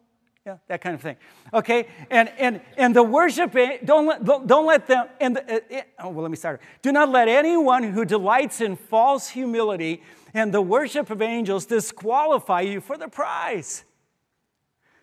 Yeah, 0.45 0.57
that 0.69 0.79
kind 0.79 0.95
of 0.95 1.01
thing. 1.01 1.17
Okay, 1.53 1.87
and 2.09 2.29
and 2.39 2.61
and 2.77 2.95
the 2.95 3.03
worship 3.03 3.53
eh, 3.57 3.79
don't 3.83 4.05
let 4.05 4.47
don't 4.47 4.65
let 4.65 4.87
them 4.87 5.07
and 5.19 5.35
the, 5.35 5.51
eh, 5.51 5.59
eh, 5.69 5.81
oh 5.99 6.09
well 6.09 6.21
let 6.21 6.31
me 6.31 6.37
start. 6.37 6.61
Do 6.81 6.93
not 6.93 7.09
let 7.09 7.27
anyone 7.27 7.83
who 7.83 8.05
delights 8.05 8.61
in 8.61 8.77
false 8.77 9.27
humility 9.27 10.01
and 10.33 10.53
the 10.53 10.61
worship 10.61 11.09
of 11.09 11.21
angels 11.21 11.65
disqualify 11.65 12.61
you 12.61 12.79
for 12.79 12.97
the 12.97 13.09
prize. 13.09 13.83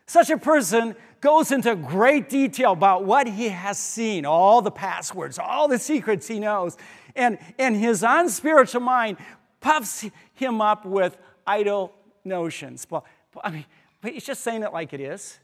Such 0.06 0.30
a 0.30 0.38
person 0.38 0.96
goes 1.20 1.50
into 1.50 1.74
great 1.76 2.28
detail 2.28 2.72
about 2.72 3.04
what 3.04 3.26
he 3.26 3.48
has 3.48 3.78
seen, 3.78 4.24
all 4.24 4.62
the 4.62 4.70
passwords, 4.70 5.38
all 5.38 5.68
the 5.68 5.78
secrets 5.78 6.28
he 6.28 6.38
knows. 6.38 6.76
And, 7.16 7.38
and 7.59 7.77
his 7.77 8.03
unspiritual 8.03 8.81
mind 8.81 9.18
puffs 9.61 10.05
him 10.35 10.61
up 10.61 10.85
with 10.85 11.16
idle 11.46 11.92
notions. 12.24 12.87
Well, 12.90 13.05
I 13.42 13.50
mean, 13.50 13.64
but 14.00 14.12
he's 14.12 14.24
just 14.24 14.42
saying 14.42 14.62
it 14.62 14.72
like 14.72 14.92
it 14.92 15.00
is. 15.00 15.38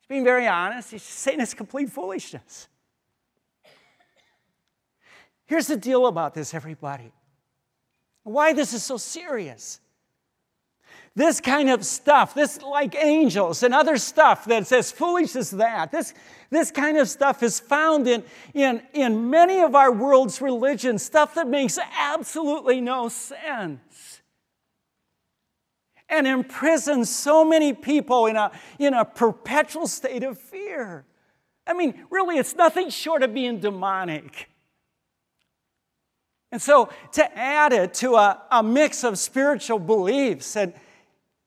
He's 0.00 0.06
being 0.08 0.24
very 0.24 0.46
honest. 0.46 0.90
He's 0.90 1.02
saying 1.02 1.40
it's 1.40 1.54
complete 1.54 1.90
foolishness. 1.90 2.68
Here's 5.46 5.66
the 5.66 5.76
deal 5.76 6.06
about 6.06 6.34
this, 6.34 6.54
everybody. 6.54 7.12
Why 8.22 8.52
this 8.52 8.72
is 8.72 8.82
so 8.82 8.96
serious. 8.96 9.80
This 11.16 11.40
kind 11.40 11.70
of 11.70 11.86
stuff, 11.86 12.34
this 12.34 12.60
like 12.60 12.96
angels 12.96 13.62
and 13.62 13.72
other 13.72 13.98
stuff 13.98 14.46
that's 14.46 14.72
as 14.72 14.90
foolish 14.90 15.36
as 15.36 15.52
that, 15.52 15.92
this, 15.92 16.12
this 16.50 16.72
kind 16.72 16.98
of 16.98 17.08
stuff 17.08 17.44
is 17.44 17.60
found 17.60 18.08
in, 18.08 18.24
in, 18.52 18.82
in 18.92 19.30
many 19.30 19.60
of 19.60 19.76
our 19.76 19.92
world's 19.92 20.40
religions, 20.40 21.04
stuff 21.04 21.34
that 21.36 21.46
makes 21.46 21.78
absolutely 21.96 22.80
no 22.80 23.08
sense. 23.08 24.22
And 26.08 26.26
imprisons 26.26 27.14
so 27.14 27.44
many 27.44 27.72
people 27.72 28.26
in 28.26 28.34
a, 28.34 28.50
in 28.80 28.92
a 28.92 29.04
perpetual 29.04 29.86
state 29.86 30.24
of 30.24 30.36
fear. 30.36 31.04
I 31.64 31.74
mean, 31.74 32.06
really, 32.10 32.38
it's 32.38 32.56
nothing 32.56 32.90
short 32.90 33.22
of 33.22 33.32
being 33.32 33.60
demonic. 33.60 34.50
And 36.50 36.60
so 36.60 36.90
to 37.12 37.38
add 37.38 37.72
it 37.72 37.94
to 37.94 38.16
a, 38.16 38.42
a 38.50 38.64
mix 38.64 39.04
of 39.04 39.16
spiritual 39.16 39.78
beliefs 39.78 40.56
and, 40.56 40.74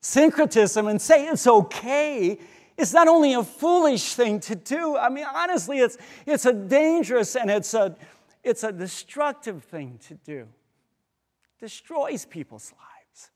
syncretism 0.02 0.88
and 0.88 1.02
say 1.02 1.28
it's 1.28 1.48
okay 1.48 2.40
is 2.78 2.94
not 2.94 3.08
only 3.08 3.34
a 3.34 3.44
foolish 3.44 4.14
thing 4.14 4.40
to 4.40 4.56
do, 4.56 4.96
I 4.98 5.10
mean, 5.10 5.26
honestly, 5.34 5.80
it's, 5.80 5.98
it's 6.26 6.46
a 6.46 6.54
dangerous 6.54 7.36
and 7.36 7.50
it's 7.50 7.74
a, 7.74 7.96
it's 8.44 8.64
a 8.64 8.72
destructive 8.72 9.64
thing 9.64 10.00
to 10.08 10.14
do. 10.14 10.48
Destroys 11.60 12.26
people's 12.26 12.72
lives. 12.72 13.32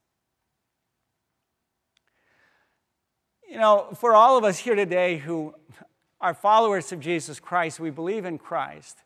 You 3.49 3.57
know, 3.57 3.89
for 3.99 4.13
all 4.13 4.37
of 4.37 4.43
us 4.43 4.59
here 4.59 4.75
today 4.75 5.17
who 5.17 5.55
are 6.21 6.35
followers 6.35 6.91
of 6.91 6.99
Jesus 6.99 7.39
Christ, 7.39 7.79
we 7.79 7.89
believe 7.89 8.25
in 8.25 8.37
Christ. 8.37 8.99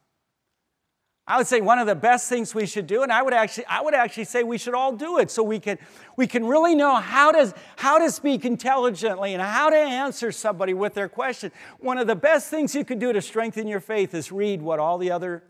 I 1.27 1.37
would 1.37 1.47
say 1.47 1.59
one 1.59 1.79
of 1.79 1.87
the 1.87 1.95
best 1.95 2.29
things 2.29 2.53
we 2.53 2.67
should 2.67 2.85
do, 2.85 3.01
and 3.01 3.11
I 3.11 3.23
would 3.23 3.33
actually, 3.33 3.65
I 3.65 3.81
would 3.81 3.95
actually 3.95 4.25
say 4.25 4.43
we 4.43 4.59
should 4.59 4.75
all 4.75 4.91
do 4.91 5.17
it 5.17 5.31
so 5.31 5.41
we 5.41 5.59
can, 5.59 5.79
we 6.17 6.27
can 6.27 6.45
really 6.45 6.75
know 6.75 6.95
how 6.97 7.31
to, 7.31 7.51
how 7.77 7.97
to 7.97 8.11
speak 8.11 8.45
intelligently 8.45 9.33
and 9.33 9.41
how 9.41 9.71
to 9.71 9.75
answer 9.75 10.31
somebody 10.31 10.75
with 10.75 10.93
their 10.93 11.09
question. 11.09 11.51
One 11.79 11.97
of 11.97 12.05
the 12.05 12.15
best 12.15 12.51
things 12.51 12.75
you 12.75 12.85
can 12.85 12.99
do 12.99 13.11
to 13.11 13.23
strengthen 13.23 13.67
your 13.67 13.79
faith 13.79 14.13
is 14.13 14.31
read 14.31 14.61
what 14.61 14.77
all 14.77 14.99
the 14.99 15.09
other 15.09 15.43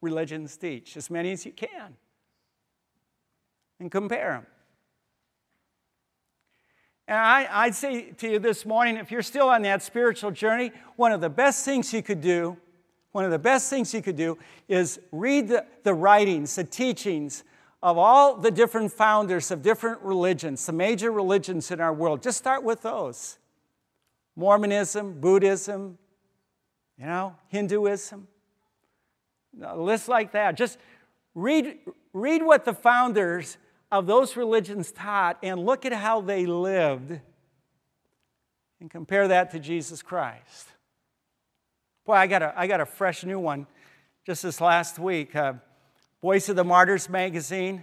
religions 0.00 0.56
teach, 0.56 0.96
as 0.96 1.08
many 1.10 1.30
as 1.30 1.46
you 1.46 1.52
can, 1.52 1.94
and 3.78 3.92
compare 3.92 4.32
them. 4.32 4.46
And 7.06 7.18
I, 7.18 7.46
I'd 7.50 7.74
say 7.76 8.10
to 8.10 8.28
you 8.28 8.38
this 8.40 8.66
morning, 8.66 8.96
if 8.96 9.12
you're 9.12 9.22
still 9.22 9.48
on 9.48 9.62
that 9.62 9.82
spiritual 9.82 10.32
journey, 10.32 10.72
one 10.96 11.12
of 11.12 11.20
the 11.20 11.30
best 11.30 11.64
things 11.64 11.92
you 11.92 12.02
could 12.02 12.20
do 12.20 12.56
one 13.14 13.24
of 13.24 13.30
the 13.30 13.38
best 13.38 13.70
things 13.70 13.94
you 13.94 14.02
could 14.02 14.16
do 14.16 14.36
is 14.66 14.98
read 15.12 15.46
the, 15.46 15.64
the 15.84 15.94
writings, 15.94 16.56
the 16.56 16.64
teachings 16.64 17.44
of 17.80 17.96
all 17.96 18.34
the 18.34 18.50
different 18.50 18.90
founders 18.90 19.52
of 19.52 19.62
different 19.62 20.00
religions, 20.02 20.66
the 20.66 20.72
major 20.72 21.12
religions 21.12 21.70
in 21.70 21.80
our 21.80 21.94
world. 21.94 22.24
Just 22.24 22.38
start 22.38 22.64
with 22.64 22.82
those 22.82 23.38
Mormonism, 24.34 25.20
Buddhism, 25.20 25.96
you 26.98 27.06
know, 27.06 27.36
Hinduism, 27.46 28.26
a 29.62 29.78
list 29.78 30.08
like 30.08 30.32
that. 30.32 30.56
Just 30.56 30.76
read, 31.36 31.78
read 32.12 32.42
what 32.42 32.64
the 32.64 32.74
founders 32.74 33.58
of 33.92 34.08
those 34.08 34.36
religions 34.36 34.90
taught 34.90 35.38
and 35.40 35.64
look 35.64 35.86
at 35.86 35.92
how 35.92 36.20
they 36.20 36.46
lived 36.46 37.20
and 38.80 38.90
compare 38.90 39.28
that 39.28 39.52
to 39.52 39.60
Jesus 39.60 40.02
Christ. 40.02 40.66
Boy, 42.04 42.12
I 42.12 42.26
got 42.26 42.42
a, 42.42 42.52
I 42.54 42.66
got 42.66 42.82
a 42.82 42.86
fresh 42.86 43.24
new 43.24 43.38
one 43.38 43.66
just 44.26 44.42
this 44.42 44.60
last 44.60 44.98
week. 44.98 45.34
Uh, 45.34 45.54
Voice 46.20 46.50
of 46.50 46.56
the 46.56 46.64
Martyrs 46.64 47.08
magazine 47.08 47.82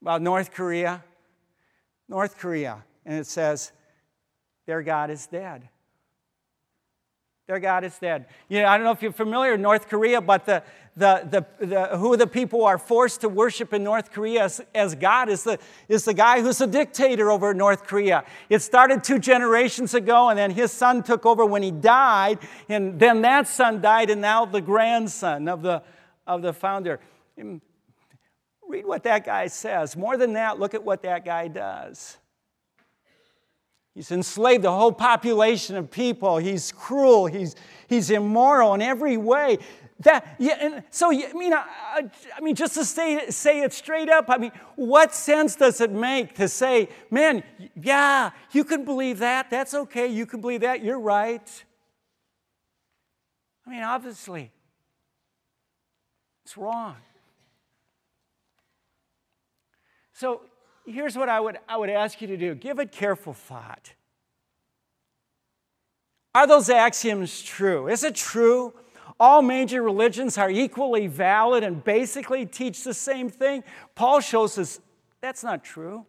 about 0.00 0.20
North 0.20 0.50
Korea. 0.50 1.04
North 2.08 2.38
Korea. 2.38 2.84
And 3.06 3.16
it 3.16 3.26
says, 3.26 3.70
their 4.66 4.82
God 4.82 5.10
is 5.10 5.28
dead. 5.28 5.68
Their 7.48 7.58
God 7.58 7.82
is 7.82 7.98
dead. 7.98 8.26
You 8.48 8.62
know, 8.62 8.68
I 8.68 8.76
don't 8.76 8.84
know 8.84 8.92
if 8.92 9.02
you're 9.02 9.12
familiar 9.12 9.52
with 9.52 9.60
North 9.60 9.88
Korea, 9.88 10.20
but 10.20 10.46
the, 10.46 10.62
the, 10.96 11.46
the, 11.58 11.66
the, 11.66 11.86
who 11.98 12.16
the 12.16 12.28
people 12.28 12.64
are 12.64 12.78
forced 12.78 13.22
to 13.22 13.28
worship 13.28 13.74
in 13.74 13.82
North 13.82 14.12
Korea 14.12 14.44
as, 14.44 14.60
as 14.74 14.94
God 14.94 15.28
is 15.28 15.42
the, 15.42 15.58
is 15.88 16.04
the 16.04 16.14
guy 16.14 16.40
who's 16.40 16.60
a 16.60 16.68
dictator 16.68 17.32
over 17.32 17.52
North 17.52 17.84
Korea. 17.84 18.24
It 18.48 18.60
started 18.60 19.02
two 19.02 19.18
generations 19.18 19.92
ago, 19.92 20.28
and 20.28 20.38
then 20.38 20.52
his 20.52 20.70
son 20.70 21.02
took 21.02 21.26
over 21.26 21.44
when 21.44 21.64
he 21.64 21.72
died, 21.72 22.38
and 22.68 23.00
then 23.00 23.22
that 23.22 23.48
son 23.48 23.80
died, 23.80 24.08
and 24.08 24.20
now 24.20 24.44
the 24.44 24.60
grandson 24.60 25.48
of 25.48 25.62
the, 25.62 25.82
of 26.28 26.42
the 26.42 26.52
founder. 26.52 27.00
Read 27.36 28.86
what 28.86 29.02
that 29.02 29.26
guy 29.26 29.48
says. 29.48 29.96
More 29.96 30.16
than 30.16 30.34
that, 30.34 30.60
look 30.60 30.74
at 30.74 30.84
what 30.84 31.02
that 31.02 31.24
guy 31.24 31.48
does. 31.48 32.18
He's 33.94 34.10
enslaved 34.10 34.64
the 34.64 34.72
whole 34.72 34.92
population 34.92 35.76
of 35.76 35.90
people. 35.90 36.38
He's 36.38 36.72
cruel. 36.72 37.26
He's, 37.26 37.54
he's 37.88 38.10
immoral 38.10 38.72
in 38.74 38.80
every 38.80 39.18
way. 39.18 39.58
That, 40.00 40.34
yeah, 40.38 40.56
and 40.60 40.82
so, 40.90 41.12
I 41.12 41.32
mean, 41.34 41.52
I, 41.52 42.08
I, 42.36 42.40
mean, 42.40 42.54
just 42.54 42.74
to 42.74 42.84
say, 42.84 43.28
say 43.30 43.60
it 43.60 43.72
straight 43.72 44.08
up, 44.08 44.24
I 44.28 44.38
mean, 44.38 44.52
what 44.74 45.14
sense 45.14 45.54
does 45.56 45.80
it 45.80 45.92
make 45.92 46.34
to 46.36 46.48
say, 46.48 46.88
man, 47.10 47.44
yeah, 47.80 48.30
you 48.50 48.64
can 48.64 48.84
believe 48.84 49.18
that. 49.18 49.50
That's 49.50 49.74
okay. 49.74 50.08
You 50.08 50.26
can 50.26 50.40
believe 50.40 50.62
that. 50.62 50.82
You're 50.82 50.98
right. 50.98 51.64
I 53.66 53.70
mean, 53.70 53.82
obviously, 53.82 54.50
it's 56.44 56.56
wrong. 56.56 56.96
So 60.14 60.42
here's 60.86 61.16
what 61.16 61.28
I 61.28 61.40
would, 61.40 61.58
I 61.68 61.76
would 61.76 61.90
ask 61.90 62.20
you 62.20 62.28
to 62.28 62.36
do 62.36 62.54
give 62.54 62.78
it 62.78 62.92
careful 62.92 63.32
thought. 63.32 63.92
Are 66.34 66.46
those 66.46 66.70
axioms 66.70 67.42
true? 67.42 67.88
Is 67.88 68.04
it 68.04 68.14
true 68.14 68.72
all 69.20 69.42
major 69.42 69.82
religions 69.82 70.38
are 70.38 70.50
equally 70.50 71.06
valid 71.06 71.62
and 71.62 71.84
basically 71.84 72.46
teach 72.46 72.84
the 72.84 72.94
same 72.94 73.28
thing? 73.28 73.62
Paul 73.94 74.20
shows 74.20 74.58
us 74.58 74.80
that's 75.20 75.44
not 75.44 75.62
true. 75.62 76.06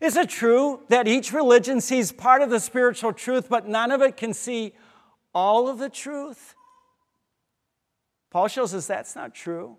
Is 0.00 0.16
it 0.16 0.28
true 0.28 0.80
that 0.88 1.08
each 1.08 1.32
religion 1.32 1.80
sees 1.80 2.12
part 2.12 2.42
of 2.42 2.50
the 2.50 2.60
spiritual 2.60 3.12
truth, 3.12 3.48
but 3.48 3.66
none 3.66 3.90
of 3.90 4.02
it 4.02 4.16
can 4.16 4.34
see 4.34 4.74
all 5.34 5.68
of 5.68 5.78
the 5.78 5.88
truth? 5.88 6.54
Paul 8.30 8.48
shows 8.48 8.74
us 8.74 8.86
that's 8.86 9.16
not 9.16 9.34
true. 9.34 9.78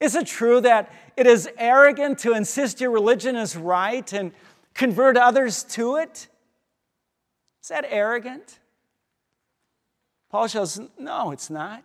Is 0.00 0.14
it 0.14 0.26
true 0.26 0.60
that 0.62 0.92
it 1.16 1.26
is 1.26 1.48
arrogant 1.58 2.18
to 2.20 2.32
insist 2.32 2.80
your 2.80 2.90
religion 2.90 3.36
is 3.36 3.54
right 3.54 4.10
and 4.12 4.32
convert 4.72 5.18
others 5.18 5.62
to 5.64 5.96
it? 5.96 6.28
Is 7.62 7.68
that 7.68 7.84
arrogant? 7.88 8.58
Paul 10.30 10.46
shows, 10.46 10.80
no, 10.98 11.32
it's 11.32 11.50
not. 11.50 11.84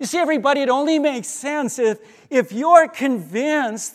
You 0.00 0.06
see, 0.06 0.18
everybody, 0.18 0.62
it 0.62 0.68
only 0.68 0.98
makes 0.98 1.28
sense 1.28 1.78
if, 1.78 2.00
if 2.28 2.50
you're 2.50 2.88
convinced 2.88 3.94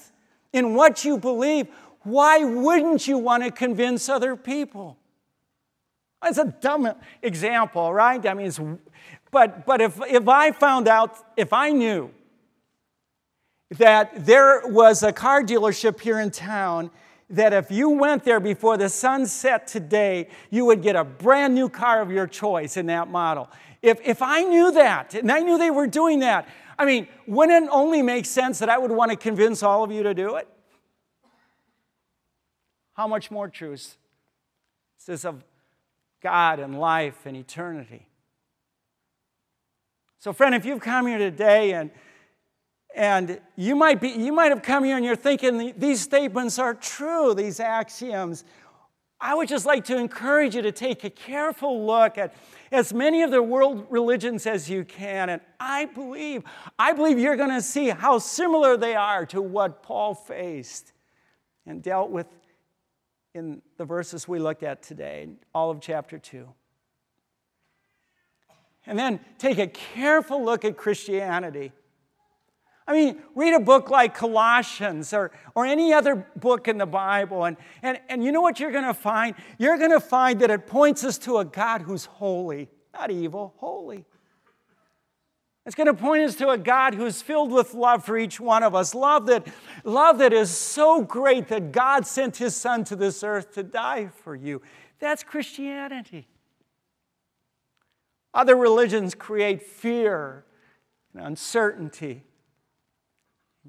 in 0.53 0.73
what 0.73 1.03
you 1.03 1.17
believe, 1.17 1.67
why 2.03 2.45
wouldn't 2.45 3.09
you 3.09 3.17
want 3.17 3.43
to 3.43 3.51
convince 3.51 4.07
other 4.07 4.37
people? 4.37 4.97
It's 6.23 6.37
a 6.37 6.45
dumb 6.45 6.93
example, 7.21 7.93
right? 7.93 8.25
I 8.25 8.33
mean, 8.33 8.79
but, 9.31 9.65
but 9.65 9.81
if, 9.81 9.99
if 10.07 10.27
I 10.29 10.51
found 10.51 10.87
out, 10.87 11.17
if 11.35 11.51
I 11.51 11.71
knew 11.71 12.11
that 13.71 14.25
there 14.25 14.61
was 14.65 15.03
a 15.03 15.11
car 15.11 15.43
dealership 15.43 15.99
here 15.99 16.19
in 16.19 16.31
town 16.31 16.89
that 17.29 17.51
if 17.51 17.69
you 17.69 17.89
went 17.89 18.23
there 18.23 18.39
before 18.39 18.77
the 18.77 18.87
sun 18.87 19.25
set 19.25 19.67
today, 19.67 20.29
you 20.49 20.65
would 20.65 20.81
get 20.81 20.95
a 20.95 21.03
brand 21.03 21.53
new 21.53 21.67
car 21.67 22.01
of 22.01 22.09
your 22.09 22.25
choice 22.25 22.77
in 22.77 22.85
that 22.85 23.09
model. 23.09 23.49
If, 23.81 23.99
if 24.05 24.21
I 24.21 24.43
knew 24.43 24.71
that, 24.71 25.13
and 25.13 25.31
I 25.31 25.39
knew 25.39 25.57
they 25.57 25.71
were 25.71 25.87
doing 25.87 26.19
that, 26.19 26.47
I 26.79 26.85
mean, 26.85 27.07
wouldn't 27.25 27.65
it 27.65 27.69
only 27.71 28.01
make 28.01 28.25
sense 28.25 28.59
that 28.59 28.69
I 28.69 28.77
would 28.77 28.91
want 28.91 29.11
to 29.11 29.17
convince 29.17 29.61
all 29.63 29.83
of 29.83 29.91
you 29.91 30.03
to 30.03 30.13
do 30.13 30.35
it? 30.35 30.47
How 32.93 33.07
much 33.07 33.29
more 33.29 33.49
truth? 33.49 33.97
is 34.99 35.05
This 35.05 35.25
of 35.25 35.43
God 36.21 36.59
and 36.59 36.79
life 36.79 37.25
and 37.25 37.35
eternity. 37.35 38.07
So, 40.19 40.33
friend, 40.33 40.55
if 40.55 40.65
you've 40.65 40.81
come 40.81 41.07
here 41.07 41.17
today 41.17 41.73
and 41.73 41.91
and 42.97 43.39
you 43.55 43.75
might, 43.75 44.01
be, 44.01 44.09
you 44.09 44.33
might 44.33 44.49
have 44.49 44.63
come 44.63 44.83
here 44.83 44.95
and 44.95 45.05
you're 45.05 45.15
thinking 45.15 45.71
these 45.77 46.01
statements 46.01 46.57
are 46.57 46.73
true, 46.73 47.35
these 47.35 47.59
axioms. 47.59 48.43
I 49.21 49.35
would 49.35 49.47
just 49.47 49.67
like 49.67 49.85
to 49.85 49.97
encourage 49.97 50.55
you 50.55 50.63
to 50.63 50.71
take 50.71 51.03
a 51.03 51.11
careful 51.11 51.85
look 51.85 52.17
at 52.17 52.33
as 52.71 52.93
many 52.93 53.21
of 53.21 53.29
the 53.29 53.41
world 53.41 53.85
religions 53.91 54.47
as 54.47 54.67
you 54.67 54.83
can. 54.83 55.29
And 55.29 55.41
I 55.59 55.85
believe, 55.85 56.43
I 56.79 56.93
believe 56.93 57.19
you're 57.19 57.35
going 57.35 57.51
to 57.51 57.61
see 57.61 57.89
how 57.89 58.17
similar 58.17 58.75
they 58.77 58.95
are 58.95 59.27
to 59.27 59.43
what 59.43 59.83
Paul 59.83 60.15
faced 60.15 60.91
and 61.67 61.83
dealt 61.83 62.09
with 62.09 62.25
in 63.35 63.61
the 63.77 63.85
verses 63.85 64.27
we 64.27 64.39
looked 64.39 64.63
at 64.63 64.81
today, 64.81 65.29
all 65.53 65.69
of 65.69 65.81
chapter 65.81 66.17
2. 66.17 66.47
And 68.87 68.97
then 68.97 69.19
take 69.37 69.59
a 69.59 69.67
careful 69.67 70.43
look 70.43 70.65
at 70.65 70.77
Christianity 70.77 71.73
I 72.87 72.93
mean, 72.93 73.21
read 73.35 73.53
a 73.53 73.59
book 73.59 73.89
like 73.89 74.15
Colossians 74.15 75.11
or, 75.11 75.31
or 75.55 75.65
any 75.65 75.91
other 75.91 76.15
book 76.37 76.69
in 76.69 76.77
the 76.77 76.85
Bible, 76.85 77.43
and, 77.43 77.57
and, 77.83 77.99
and 78.07 78.23
you 78.23 78.31
know 78.31 78.41
what 78.41 78.61
you're 78.61 78.71
going 78.71 78.85
to 78.85 78.93
find? 78.93 79.35
You're 79.57 79.77
going 79.77 79.91
to 79.91 79.99
find 79.99 80.39
that 80.39 80.49
it 80.49 80.67
points 80.67 81.03
us 81.03 81.17
to 81.19 81.39
a 81.39 81.45
God 81.45 81.81
who's 81.81 82.05
holy, 82.05 82.69
not 82.93 83.11
evil, 83.11 83.53
holy. 83.57 84.05
It's 85.65 85.75
going 85.75 85.87
to 85.87 85.93
point 85.93 86.23
us 86.23 86.35
to 86.35 86.47
a 86.51 86.57
God 86.57 86.93
who's 86.93 87.21
filled 87.21 87.51
with 87.51 87.73
love 87.73 88.05
for 88.05 88.17
each 88.17 88.39
one 88.39 88.63
of 88.63 88.73
us. 88.73 88.95
Love 88.95 89.25
that, 89.25 89.45
love 89.83 90.19
that 90.19 90.31
is 90.31 90.49
so 90.49 91.01
great 91.01 91.49
that 91.49 91.73
God 91.73 92.07
sent 92.07 92.37
his 92.37 92.55
son 92.55 92.85
to 92.85 92.95
this 92.95 93.21
earth 93.21 93.53
to 93.55 93.63
die 93.63 94.07
for 94.23 94.33
you. 94.33 94.61
That's 94.99 95.23
Christianity. 95.23 96.25
Other 98.33 98.55
religions 98.55 99.13
create 99.13 99.61
fear 99.61 100.45
and 101.13 101.21
uncertainty. 101.21 102.23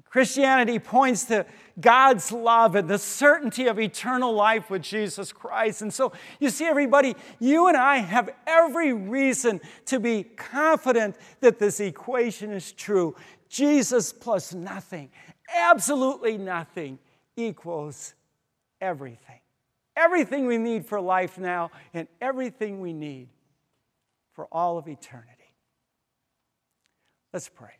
Christianity 0.05 0.79
points 0.79 1.25
to 1.25 1.45
God's 1.79 2.31
love 2.31 2.75
and 2.75 2.89
the 2.89 2.97
certainty 2.97 3.67
of 3.67 3.79
eternal 3.79 4.33
life 4.33 4.69
with 4.69 4.81
Jesus 4.81 5.31
Christ. 5.31 5.81
And 5.81 5.93
so, 5.93 6.11
you 6.39 6.49
see, 6.49 6.65
everybody, 6.65 7.15
you 7.39 7.67
and 7.67 7.77
I 7.77 7.97
have 7.97 8.29
every 8.47 8.93
reason 8.93 9.61
to 9.85 9.99
be 9.99 10.23
confident 10.23 11.15
that 11.41 11.59
this 11.59 11.79
equation 11.79 12.51
is 12.51 12.71
true. 12.71 13.15
Jesus 13.49 14.13
plus 14.13 14.53
nothing, 14.53 15.09
absolutely 15.55 16.37
nothing, 16.37 16.99
equals 17.35 18.13
everything. 18.81 19.39
Everything 19.95 20.47
we 20.47 20.57
need 20.57 20.85
for 20.85 21.01
life 21.01 21.37
now, 21.37 21.71
and 21.93 22.07
everything 22.21 22.79
we 22.79 22.93
need 22.93 23.27
for 24.33 24.47
all 24.51 24.77
of 24.77 24.87
eternity. 24.87 25.33
Let's 27.33 27.49
pray. 27.49 27.73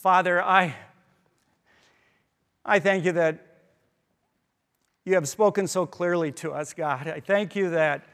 Father, 0.00 0.42
I, 0.42 0.74
I 2.64 2.78
thank 2.78 3.04
you 3.04 3.12
that 3.12 3.38
you 5.04 5.12
have 5.12 5.28
spoken 5.28 5.66
so 5.66 5.84
clearly 5.84 6.32
to 6.32 6.52
us, 6.52 6.72
God. 6.72 7.06
I 7.06 7.20
thank 7.20 7.54
you 7.54 7.68
that 7.68 8.06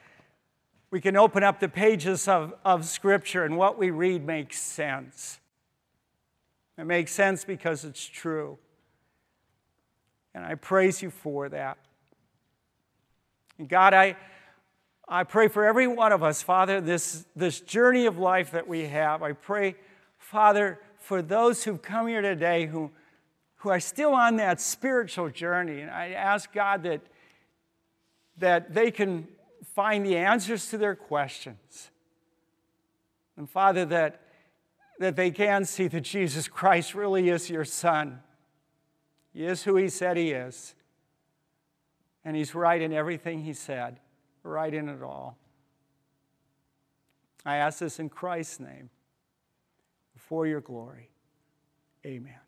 we 0.91 1.01
can 1.01 1.17
open 1.17 1.45
up 1.45 1.61
the 1.61 1.69
pages 1.69 2.27
of, 2.27 2.55
of 2.65 2.87
Scripture 2.87 3.45
and 3.45 3.57
what 3.57 3.79
we 3.79 3.91
read 3.91 4.27
makes 4.27 4.61
sense. 4.61 5.39
It 6.77 6.87
makes 6.87 7.13
sense 7.13 7.45
because 7.45 7.85
it's 7.85 8.05
true. 8.05 8.59
And 10.35 10.45
I 10.45 10.57
praise 10.57 11.03
you 11.03 11.11
for 11.11 11.49
that. 11.51 11.79
And 13.61 13.69
God, 13.69 13.95
I, 13.95 14.17
I 15.07 15.23
pray 15.23 15.47
for 15.47 15.65
every 15.65 15.87
one 15.87 16.11
of 16.11 16.25
us, 16.25 16.43
Father, 16.43 16.81
this, 16.81 17.25
this 17.37 17.61
journey 17.61 18.07
of 18.07 18.19
life 18.19 18.51
that 18.51 18.67
we 18.67 18.89
have. 18.89 19.23
I 19.23 19.35
pray, 19.35 19.77
Father, 20.19 20.81
for 21.07 21.23
those 21.23 21.63
who've 21.63 21.81
come 21.81 22.09
here 22.09 22.21
today 22.21 22.67
who, 22.67 22.91
who 23.59 23.69
are 23.69 23.79
still 23.79 24.13
on 24.13 24.37
that 24.39 24.61
spiritual 24.61 25.31
journey. 25.31 25.81
And 25.81 25.89
I 25.89 26.09
ask 26.09 26.53
God 26.53 26.83
that, 26.83 27.01
that 28.39 28.75
they 28.75 28.91
can 28.91 29.29
find 29.73 30.05
the 30.05 30.17
answers 30.17 30.69
to 30.71 30.79
their 30.79 30.97
questions. 30.97 31.93
And 33.37 33.49
Father, 33.49 33.85
that, 33.85 34.21
that 34.99 35.15
they 35.15 35.31
can 35.31 35.65
see 35.65 35.87
that 35.87 36.01
Jesus 36.01 36.49
Christ 36.49 36.93
really 36.93 37.29
is 37.29 37.49
your 37.49 37.65
Son. 37.65 38.19
He 39.33 39.45
is 39.47 39.63
who 39.63 39.77
He 39.77 39.89
said 39.89 40.17
He 40.17 40.33
is. 40.33 40.75
And 42.25 42.35
He's 42.35 42.53
right 42.53 42.83
in 42.83 42.93
everything 42.93 43.45
He 43.45 43.53
said, 43.53 44.01
right 44.43 44.75
in 44.75 44.89
it 44.89 45.05
all. 45.05 45.39
I 47.45 47.59
ask 47.59 47.79
this 47.79 48.01
in 48.01 48.09
Christ's 48.09 48.59
name 48.59 48.91
for 50.29 50.47
your 50.47 50.61
glory. 50.61 51.11
Amen. 52.05 52.46